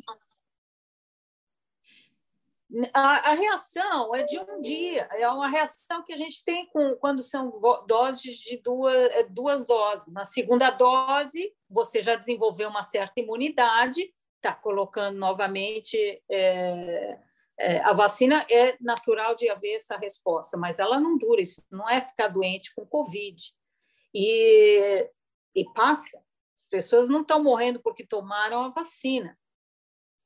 a, 2.94 3.32
a, 3.32 3.34
reação 3.34 4.16
é 4.16 4.24
de 4.24 4.40
um 4.40 4.62
dia, 4.62 5.08
é 5.12 5.28
uma 5.28 5.50
reação 5.50 6.04
que 6.04 6.14
a 6.14 6.16
gente 6.16 6.44
tem 6.44 6.66
com, 6.68 6.96
quando 6.96 7.22
são 7.22 7.60
doses 7.86 8.38
de 8.38 8.58
duas, 8.58 8.96
é, 9.12 9.24
duas 9.24 9.66
doses. 9.66 10.08
Na 10.08 10.24
segunda 10.24 10.70
dose, 10.70 11.54
você 11.70 12.02
já 12.02 12.16
desenvolveu 12.16 12.70
uma 12.70 12.84
certa 12.84 13.20
imunidade, 13.20 14.14
está 14.38 14.54
colocando 14.54 15.18
novamente. 15.18 16.24
É, 16.30 17.20
é, 17.60 17.80
a 17.82 17.92
vacina 17.92 18.46
é 18.50 18.78
natural 18.80 19.36
de 19.36 19.50
haver 19.50 19.76
essa 19.76 19.98
resposta, 19.98 20.58
mas 20.58 20.80
ela 20.80 21.00
não 21.00 21.18
dura, 21.18 21.42
isso 21.42 21.62
não 21.70 21.90
é 21.90 22.00
ficar 22.00 22.30
doente 22.30 22.74
com 22.74 22.86
Covid. 22.86 23.54
E, 24.14 25.10
e 25.54 25.66
passa. 25.74 26.18
As 26.18 26.70
pessoas 26.70 27.10
não 27.10 27.22
estão 27.22 27.44
morrendo 27.44 27.82
porque 27.82 28.06
tomaram 28.06 28.64
a 28.64 28.70
vacina 28.70 29.38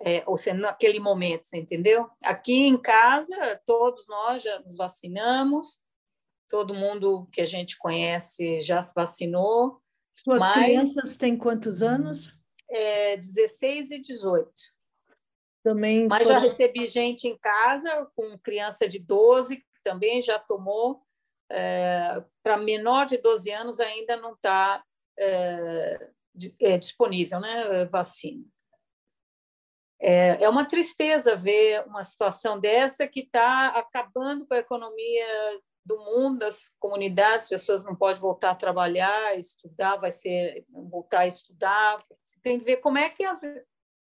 é, 0.01 0.23
ou 0.25 0.37
seja, 0.37 0.55
naquele 0.55 0.99
momento, 0.99 1.45
você 1.45 1.57
entendeu? 1.57 2.09
Aqui 2.23 2.65
em 2.65 2.77
casa, 2.77 3.61
todos 3.65 4.07
nós 4.07 4.41
já 4.41 4.59
nos 4.59 4.75
vacinamos, 4.75 5.81
todo 6.49 6.73
mundo 6.73 7.27
que 7.31 7.41
a 7.41 7.45
gente 7.45 7.77
conhece 7.77 8.59
já 8.61 8.81
se 8.81 8.93
vacinou. 8.93 9.81
Suas 10.15 10.41
mas, 10.41 10.65
crianças 10.65 11.17
têm 11.17 11.37
quantos 11.37 11.81
anos? 11.81 12.33
É, 12.69 13.17
16 13.17 13.91
e 13.91 13.99
18. 13.99 14.49
Também 15.63 16.07
mas 16.07 16.27
foram... 16.27 16.39
já 16.39 16.45
recebi 16.45 16.85
gente 16.85 17.27
em 17.27 17.37
casa 17.37 18.07
com 18.15 18.37
criança 18.37 18.87
de 18.87 18.99
12 18.99 19.57
que 19.57 19.63
também 19.83 20.21
já 20.21 20.37
tomou. 20.37 21.01
É, 21.51 22.23
Para 22.43 22.57
menor 22.57 23.05
de 23.05 23.17
12 23.17 23.51
anos 23.51 23.79
ainda 23.79 24.17
não 24.17 24.33
está 24.33 24.83
é, 25.17 26.09
é, 26.59 26.77
disponível, 26.77 27.39
né, 27.39 27.85
vacina. 27.85 28.43
É, 30.07 30.43
é 30.43 30.47
uma 30.47 30.65
tristeza 30.65 31.35
ver 31.35 31.83
uma 31.87 32.03
situação 32.03 32.59
dessa 32.59 33.07
que 33.07 33.21
está 33.21 33.69
acabando 33.69 34.45
com 34.45 34.53
a 34.53 34.59
economia 34.59 35.25
do 35.83 35.97
mundo, 35.97 36.37
das 36.39 36.71
comunidades, 36.79 37.45
as 37.45 37.49
pessoas 37.49 37.83
não 37.83 37.95
podem 37.95 38.21
voltar 38.21 38.51
a 38.51 38.55
trabalhar, 38.55 39.35
estudar, 39.35 39.95
vai 39.95 40.11
ser 40.11 40.63
voltar 40.69 41.21
a 41.21 41.27
estudar. 41.27 41.97
Você 42.21 42.39
tem 42.43 42.59
que 42.59 42.65
ver 42.65 42.77
como 42.77 42.99
é 42.99 43.09
que 43.09 43.23
as, 43.23 43.41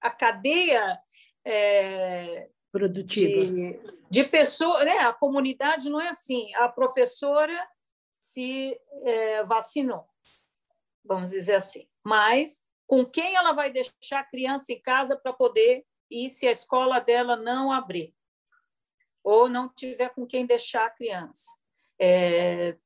a 0.02 0.10
cadeia 0.10 1.00
é, 1.46 2.50
produtiva 2.74 3.46
de, 3.46 3.80
de 4.10 4.24
pessoas, 4.26 4.84
né? 4.84 4.98
A 4.98 5.14
comunidade 5.14 5.90
não 5.90 6.02
é 6.02 6.10
assim. 6.10 6.54
A 6.56 6.68
professora 6.68 7.58
se 8.20 8.78
é, 9.04 9.46
vacinou, 9.46 10.06
vamos 11.06 11.32
dizer 11.32 11.56
assim, 11.56 11.88
mas 12.04 12.65
com 12.88 13.06
quem 13.06 13.36
ela 13.36 13.54
vai 13.54 13.72
deixar 13.72 14.20
a 14.20 14.24
criança 14.24 14.72
em 14.72 14.82
casa 14.82 15.16
para 15.16 15.34
poder 15.34 15.86
ir 16.10 16.30
se 16.30 16.48
a 16.48 16.52
escola 16.52 17.00
dela 17.00 17.36
não 17.36 17.72
abrir 17.72 18.14
ou 19.24 19.50
não 19.50 19.68
tiver 19.68 20.10
com 20.10 20.26
quem 20.26 20.46
deixar 20.46 20.86
a 20.86 20.90
criança 20.90 21.50
é, 22.00 22.78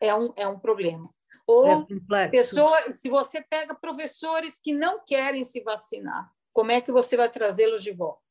é, 0.00 0.14
um, 0.14 0.32
é 0.36 0.46
um 0.46 0.58
problema. 0.58 1.08
Ou 1.46 1.86
é 2.12 2.28
pessoa, 2.28 2.92
se 2.92 3.08
você 3.08 3.42
pega 3.42 3.74
professores 3.74 4.58
que 4.58 4.72
não 4.72 5.04
querem 5.04 5.44
se 5.44 5.60
vacinar, 5.60 6.32
como 6.52 6.72
é 6.72 6.80
que 6.80 6.90
você 6.90 7.16
vai 7.16 7.28
trazê-los 7.28 7.82
de 7.82 7.92
volta? 7.92 8.22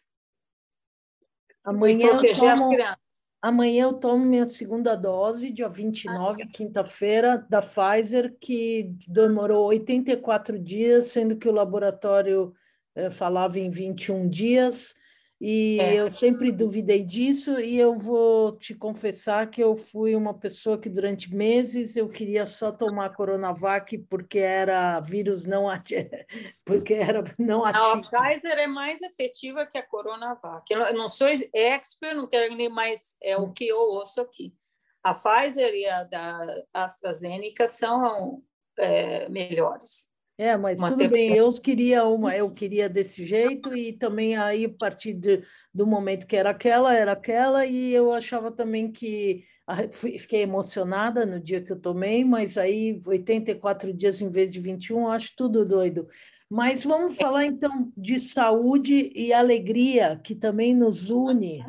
Amanhã 1.63 2.09
proteger 2.09 2.49
tomo, 2.49 2.63
as 2.63 2.69
crianças. 2.69 3.08
Amanhã 3.41 3.85
eu 3.85 3.93
tomo 3.93 4.25
minha 4.25 4.45
segunda 4.45 4.95
dose, 4.95 5.51
dia 5.51 5.69
29, 5.69 6.43
ah, 6.43 6.47
quinta-feira, 6.53 7.45
da 7.49 7.61
Pfizer, 7.61 8.35
que 8.39 8.93
demorou 9.07 9.67
84 9.67 10.59
dias, 10.59 11.07
sendo 11.07 11.37
que 11.37 11.47
o 11.47 11.53
laboratório 11.53 12.53
eh, 12.95 13.09
falava 13.09 13.57
em 13.57 13.71
21 13.71 14.27
dias. 14.27 14.93
E 15.41 15.79
é. 15.79 15.95
eu 15.95 16.11
sempre 16.11 16.51
duvidei 16.51 17.01
disso 17.01 17.57
e 17.61 17.77
eu 17.79 17.97
vou 17.97 18.57
te 18.57 18.75
confessar 18.75 19.49
que 19.49 19.63
eu 19.63 19.73
fui 19.73 20.13
uma 20.13 20.33
pessoa 20.33 20.77
que 20.77 20.89
durante 20.89 21.33
meses 21.33 21.95
eu 21.95 22.09
queria 22.09 22.45
só 22.45 22.73
tomar 22.73 23.15
Coronavac 23.15 23.97
porque 24.09 24.39
era 24.39 24.99
vírus 24.99 25.45
não 25.45 25.69
ativo, 25.69 26.09
porque 26.65 26.93
era 26.93 27.23
não 27.37 27.63
ativo. 27.63 27.85
a 27.85 28.01
Pfizer 28.01 28.59
é 28.59 28.67
mais 28.67 29.01
efetiva 29.01 29.65
que 29.65 29.77
a 29.77 29.87
Coronavac. 29.87 30.65
Eu 30.69 30.93
não 30.93 31.07
sou 31.07 31.29
expert, 31.53 32.17
não 32.17 32.27
quero 32.27 32.53
nem 32.53 32.67
mais 32.67 33.15
é 33.23 33.37
o 33.37 33.53
que 33.53 33.65
eu 33.65 33.77
ouço 33.77 34.19
aqui. 34.19 34.53
A 35.01 35.13
Pfizer 35.13 35.73
e 35.73 35.85
a 35.85 36.03
da 36.03 36.63
AstraZeneca 36.73 37.65
são 37.65 38.43
é, 38.77 39.29
melhores. 39.29 40.08
É, 40.39 40.55
mas 40.55 40.79
uma 40.79 40.87
tudo 40.87 41.09
bem, 41.09 41.35
eu 41.35 41.51
queria 41.61 42.05
uma, 42.05 42.33
eu 42.33 42.49
queria 42.49 42.87
desse 42.87 43.25
jeito, 43.25 43.75
e 43.75 43.91
também 43.91 44.37
aí, 44.37 44.63
a 44.63 44.69
partir 44.69 45.13
de, 45.13 45.43
do 45.73 45.85
momento 45.85 46.25
que 46.25 46.33
era 46.33 46.51
aquela, 46.51 46.95
era 46.95 47.11
aquela, 47.11 47.65
e 47.65 47.93
eu 47.93 48.13
achava 48.13 48.49
também 48.49 48.89
que 48.89 49.43
fiquei 49.91 50.41
emocionada 50.43 51.25
no 51.25 51.41
dia 51.41 51.61
que 51.61 51.73
eu 51.73 51.77
tomei, 51.77 52.23
mas 52.23 52.57
aí 52.57 53.01
84 53.05 53.93
dias 53.93 54.21
em 54.21 54.31
vez 54.31 54.49
de 54.49 54.61
21, 54.61 55.09
acho 55.09 55.33
tudo 55.35 55.65
doido. 55.65 56.07
Mas 56.49 56.85
vamos 56.85 57.17
falar 57.17 57.43
então 57.43 57.91
de 57.97 58.17
saúde 58.17 59.11
e 59.13 59.33
alegria, 59.33 60.21
que 60.23 60.33
também 60.33 60.73
nos 60.73 61.09
une. 61.09 61.65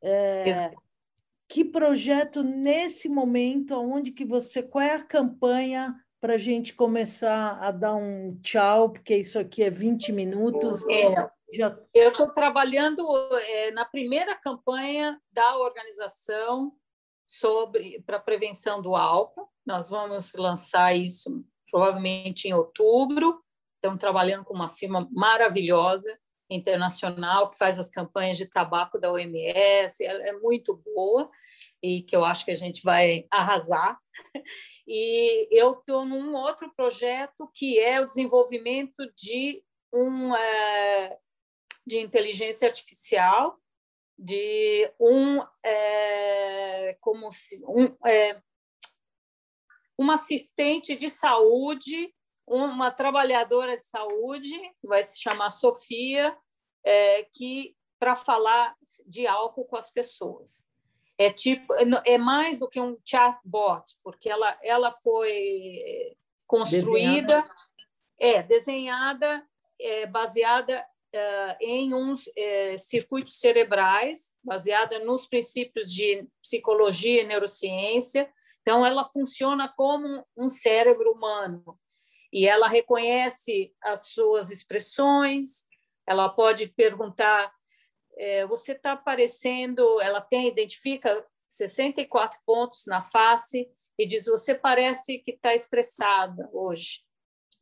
É, 0.00 0.70
que 1.48 1.64
projeto 1.64 2.44
nesse 2.44 3.08
momento, 3.08 3.74
onde 3.74 4.12
que 4.12 4.24
você, 4.24 4.62
qual 4.62 4.84
é 4.84 4.94
a 4.94 5.02
campanha 5.02 5.92
para 6.22 6.34
a 6.34 6.38
gente 6.38 6.72
começar 6.72 7.58
a 7.60 7.72
dar 7.72 7.96
um 7.96 8.38
tchau, 8.40 8.90
porque 8.90 9.16
isso 9.16 9.40
aqui 9.40 9.60
é 9.60 9.68
20 9.68 10.12
minutos. 10.12 10.88
É, 10.88 11.28
Já... 11.52 11.76
Eu 11.92 12.10
estou 12.10 12.32
trabalhando 12.32 13.04
é, 13.38 13.72
na 13.72 13.84
primeira 13.84 14.36
campanha 14.36 15.20
da 15.32 15.56
organização 15.58 16.72
sobre 17.26 18.00
para 18.06 18.20
prevenção 18.20 18.80
do 18.80 18.94
álcool. 18.94 19.48
Nós 19.66 19.90
vamos 19.90 20.32
lançar 20.34 20.94
isso 20.94 21.44
provavelmente 21.68 22.46
em 22.46 22.54
outubro. 22.54 23.42
Estamos 23.74 23.98
trabalhando 23.98 24.44
com 24.44 24.54
uma 24.54 24.68
firma 24.68 25.08
maravilhosa 25.10 26.16
internacional 26.48 27.50
que 27.50 27.58
faz 27.58 27.80
as 27.80 27.90
campanhas 27.90 28.36
de 28.36 28.46
tabaco 28.46 28.96
da 28.96 29.10
OMS. 29.10 30.04
Ela 30.04 30.22
é 30.22 30.32
muito 30.34 30.80
boa 30.94 31.28
e 31.82 32.02
que 32.02 32.14
eu 32.14 32.24
acho 32.24 32.44
que 32.44 32.50
a 32.52 32.56
gente 32.56 32.82
vai 32.82 33.26
arrasar. 33.30 33.98
E 34.86 35.48
eu 35.50 35.72
estou 35.74 36.04
num 36.04 36.34
outro 36.34 36.72
projeto 36.74 37.48
que 37.54 37.78
é 37.78 38.00
o 38.00 38.04
desenvolvimento 38.04 39.06
de 39.16 39.62
um 39.92 40.34
é, 40.34 41.18
de 41.86 42.00
inteligência 42.00 42.66
artificial, 42.68 43.58
de 44.18 44.92
um 45.00 45.40
é, 45.64 46.96
como 47.00 47.30
se 47.30 47.62
um, 47.64 47.96
é, 48.06 48.42
uma 49.96 50.14
assistente 50.14 50.96
de 50.96 51.08
saúde, 51.08 52.12
uma 52.46 52.90
trabalhadora 52.90 53.76
de 53.76 53.84
saúde, 53.84 54.58
vai 54.82 55.04
se 55.04 55.20
chamar 55.20 55.50
Sofia, 55.50 56.36
que 57.32 57.76
para 58.00 58.16
falar 58.16 58.74
de 59.06 59.28
álcool 59.28 59.64
com 59.64 59.76
as 59.76 59.90
pessoas 59.90 60.66
é 61.24 61.30
tipo 61.30 61.72
é 62.04 62.18
mais 62.18 62.58
do 62.58 62.68
que 62.68 62.80
um 62.80 62.96
chatbot, 63.04 63.84
porque 64.02 64.28
ela, 64.28 64.58
ela 64.62 64.90
foi 64.90 66.16
construída, 66.46 67.42
desenhada. 67.42 67.54
é 68.18 68.42
desenhada, 68.42 69.46
é, 69.80 70.06
baseada 70.06 70.84
uh, 71.14 71.56
em 71.60 71.94
uns 71.94 72.28
é, 72.36 72.76
circuitos 72.76 73.38
cerebrais, 73.38 74.32
baseada 74.42 74.98
nos 75.00 75.26
princípios 75.26 75.92
de 75.92 76.26
psicologia 76.42 77.22
e 77.22 77.26
neurociência. 77.26 78.30
Então, 78.60 78.84
ela 78.84 79.04
funciona 79.04 79.72
como 79.76 80.26
um 80.36 80.48
cérebro 80.48 81.12
humano 81.12 81.78
e 82.32 82.46
ela 82.46 82.68
reconhece 82.68 83.74
as 83.82 84.08
suas 84.08 84.50
expressões. 84.50 85.66
Ela 86.06 86.28
pode 86.28 86.68
perguntar 86.68 87.52
é, 88.16 88.46
você 88.46 88.72
está 88.72 88.92
aparecendo, 88.92 90.00
ela 90.00 90.20
tem, 90.20 90.48
identifica 90.48 91.26
64 91.48 92.38
pontos 92.44 92.84
na 92.86 93.02
face 93.02 93.68
e 93.98 94.06
diz: 94.06 94.26
Você 94.26 94.54
parece 94.54 95.18
que 95.18 95.32
está 95.32 95.54
estressada 95.54 96.48
hoje. 96.52 97.00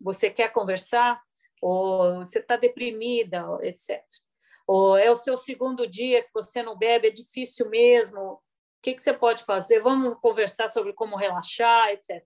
Você 0.00 0.30
quer 0.30 0.52
conversar? 0.52 1.20
Ou 1.60 2.18
você 2.18 2.38
está 2.38 2.56
deprimida, 2.56 3.44
etc. 3.62 4.02
Ou 4.66 4.96
é 4.96 5.10
o 5.10 5.16
seu 5.16 5.36
segundo 5.36 5.86
dia 5.86 6.22
que 6.22 6.30
você 6.32 6.62
não 6.62 6.76
bebe, 6.76 7.08
é 7.08 7.10
difícil 7.10 7.68
mesmo. 7.68 8.20
O 8.20 8.40
que, 8.82 8.94
que 8.94 9.02
você 9.02 9.12
pode 9.12 9.44
fazer? 9.44 9.80
Vamos 9.80 10.14
conversar 10.20 10.70
sobre 10.70 10.94
como 10.94 11.16
relaxar, 11.16 11.90
etc. 11.90 12.24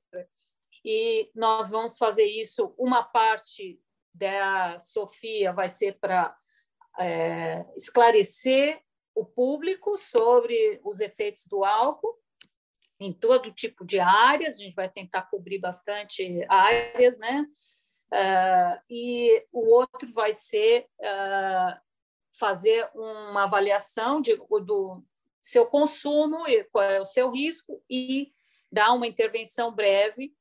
E 0.85 1.31
nós 1.35 1.71
vamos 1.71 1.99
fazer 1.99 2.27
isso. 2.27 2.75
Uma 2.79 3.03
parte 3.03 3.81
da 4.13 4.79
Sofia 4.79 5.53
vai 5.53 5.69
ser 5.69 5.99
para 5.99 6.37
é, 6.99 7.65
esclarecer 7.77 8.81
o 9.15 9.25
público 9.25 9.97
sobre 9.97 10.81
os 10.85 11.01
efeitos 11.01 11.47
do 11.47 11.65
álcool 11.65 12.19
em 13.01 13.13
todo 13.13 13.53
tipo 13.53 13.85
de 13.85 13.99
áreas, 14.01 14.57
a 14.57 14.63
gente 14.63 14.75
vai 14.75 14.89
tentar 14.89 15.23
cobrir 15.23 15.59
bastante 15.59 16.45
áreas, 16.49 17.19
né? 17.19 17.47
Uh, 18.13 18.81
e 18.89 19.45
o 19.53 19.69
outro 19.75 20.13
vai 20.13 20.33
ser 20.33 20.87
uh, 21.01 21.81
fazer 22.39 22.89
uma 22.95 23.45
avaliação 23.45 24.21
de, 24.21 24.37
do 24.37 25.03
seu 25.41 25.67
consumo 25.67 26.47
e 26.47 26.65
qual 26.65 26.85
é 26.85 27.01
o 27.01 27.05
seu 27.05 27.31
risco 27.31 27.83
e 27.91 28.33
dar 28.71 28.93
uma 28.93 29.07
intervenção 29.07 29.75
breve 29.75 30.33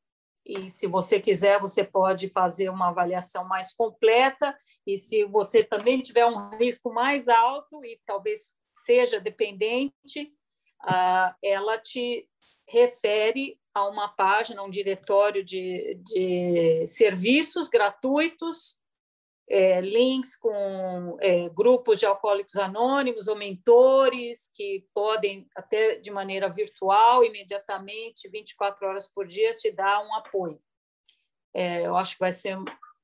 e 0.45 0.69
se 0.69 0.87
você 0.87 1.19
quiser, 1.19 1.59
você 1.59 1.83
pode 1.83 2.29
fazer 2.29 2.69
uma 2.69 2.89
avaliação 2.89 3.45
mais 3.45 3.73
completa, 3.73 4.55
e 4.85 4.97
se 4.97 5.23
você 5.25 5.63
também 5.63 6.01
tiver 6.01 6.25
um 6.25 6.49
risco 6.57 6.93
mais 6.93 7.27
alto 7.27 7.83
e 7.83 7.99
talvez 8.05 8.51
seja 8.73 9.19
dependente, 9.19 10.33
uh, 10.83 11.33
ela 11.43 11.77
te 11.77 12.27
refere 12.67 13.57
a 13.73 13.87
uma 13.87 14.07
página, 14.07 14.63
um 14.63 14.69
diretório 14.69 15.43
de, 15.43 15.99
de 16.03 16.85
serviços 16.85 17.69
gratuitos 17.69 18.77
é, 19.49 19.81
links 19.81 20.35
com 20.35 21.17
é, 21.19 21.49
grupos 21.49 21.99
de 21.99 22.05
alcoólicos 22.05 22.55
anônimos 22.55 23.27
ou 23.27 23.35
mentores 23.35 24.49
que 24.53 24.85
podem, 24.93 25.47
até 25.55 25.99
de 25.99 26.11
maneira 26.11 26.49
virtual, 26.49 27.23
imediatamente, 27.23 28.29
24 28.29 28.87
horas 28.87 29.07
por 29.07 29.27
dia, 29.27 29.49
te 29.51 29.71
dar 29.71 30.03
um 30.03 30.15
apoio. 30.15 30.59
É, 31.53 31.85
eu 31.85 31.95
acho 31.95 32.13
que 32.13 32.19
vai 32.19 32.31
ser 32.31 32.57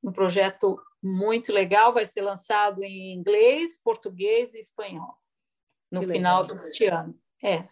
um 0.04 0.12
projeto 0.12 0.82
muito 1.02 1.52
legal, 1.52 1.94
vai 1.94 2.06
ser 2.06 2.22
lançado 2.22 2.84
em 2.84 3.14
inglês, 3.14 3.82
português 3.82 4.54
e 4.54 4.60
espanhol 4.60 5.16
no 5.92 6.02
que 6.02 6.08
final 6.08 6.42
legal. 6.42 6.56
deste 6.56 6.86
ano. 6.86 7.20
É. 7.44 7.68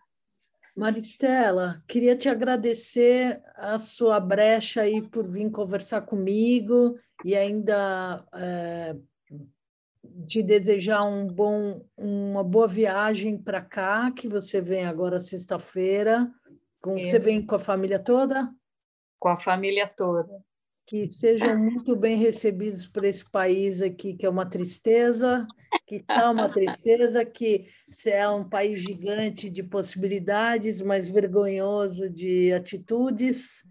Maristela, 0.77 1.83
queria 1.87 2.15
te 2.15 2.29
agradecer 2.29 3.41
a 3.55 3.79
sua 3.79 4.19
brecha 4.19 4.81
aí 4.81 5.01
por 5.01 5.27
vir 5.27 5.49
conversar 5.49 6.01
comigo 6.01 6.99
e 7.25 7.35
ainda 7.35 8.23
é, 8.31 8.95
te 10.27 10.43
desejar 10.43 11.03
um 11.03 11.25
bom, 11.25 11.83
uma 11.97 12.43
boa 12.43 12.67
viagem 12.67 13.39
para 13.39 13.59
cá, 13.59 14.11
que 14.11 14.27
você 14.27 14.61
vem 14.61 14.85
agora 14.85 15.19
sexta-feira. 15.19 16.31
Você 16.83 17.17
vem 17.17 17.43
com 17.43 17.55
a 17.55 17.59
família 17.59 17.97
toda? 17.97 18.47
Com 19.17 19.29
a 19.29 19.37
família 19.37 19.87
toda. 19.87 20.29
Que 20.87 21.11
sejam 21.11 21.57
muito 21.57 21.95
bem 21.95 22.17
recebidos 22.17 22.87
por 22.87 23.03
esse 23.03 23.29
país 23.29 23.81
aqui, 23.81 24.15
que 24.15 24.25
é 24.25 24.29
uma 24.29 24.49
tristeza, 24.49 25.45
que 25.85 25.97
está 25.97 26.31
uma 26.31 26.49
tristeza, 26.49 27.25
que 27.25 27.67
é 28.05 28.27
um 28.29 28.47
país 28.47 28.81
gigante 28.81 29.49
de 29.49 29.61
possibilidades, 29.61 30.81
mas 30.81 31.09
vergonhoso 31.09 32.09
de 32.09 32.53
atitudes 32.53 33.63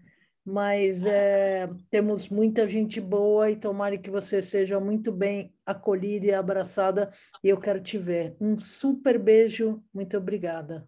mas 0.49 1.05
é, 1.05 1.69
temos 1.89 2.29
muita 2.29 2.65
gente 2.65 3.01
boa 3.01 3.51
e 3.51 3.57
tomara 3.57 3.97
que 3.97 4.09
você 4.09 4.41
seja 4.41 4.79
muito 4.79 5.11
bem 5.11 5.53
acolhida 5.65 6.27
e 6.27 6.33
abraçada 6.33 7.11
e 7.43 7.49
eu 7.49 7.59
quero 7.59 7.81
te 7.81 7.97
ver. 7.97 8.33
Um 8.39 8.57
super 8.57 9.19
beijo, 9.19 9.83
muito 9.93 10.15
obrigada. 10.15 10.87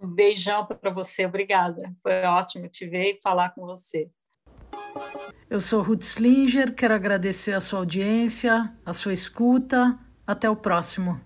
Um 0.00 0.08
beijão 0.08 0.64
para 0.64 0.90
você, 0.90 1.26
obrigada. 1.26 1.94
Foi 2.02 2.22
ótimo 2.22 2.66
te 2.66 2.88
ver 2.88 3.12
e 3.12 3.20
falar 3.20 3.50
com 3.50 3.66
você. 3.66 4.10
Eu 5.50 5.58
sou 5.58 5.82
Ruth 5.82 6.02
Slinger, 6.02 6.72
quero 6.72 6.94
agradecer 6.94 7.50
a 7.50 7.58
sua 7.58 7.80
audiência, 7.80 8.72
a 8.86 8.92
sua 8.92 9.12
escuta. 9.12 9.98
Até 10.24 10.48
o 10.48 10.54
próximo. 10.54 11.20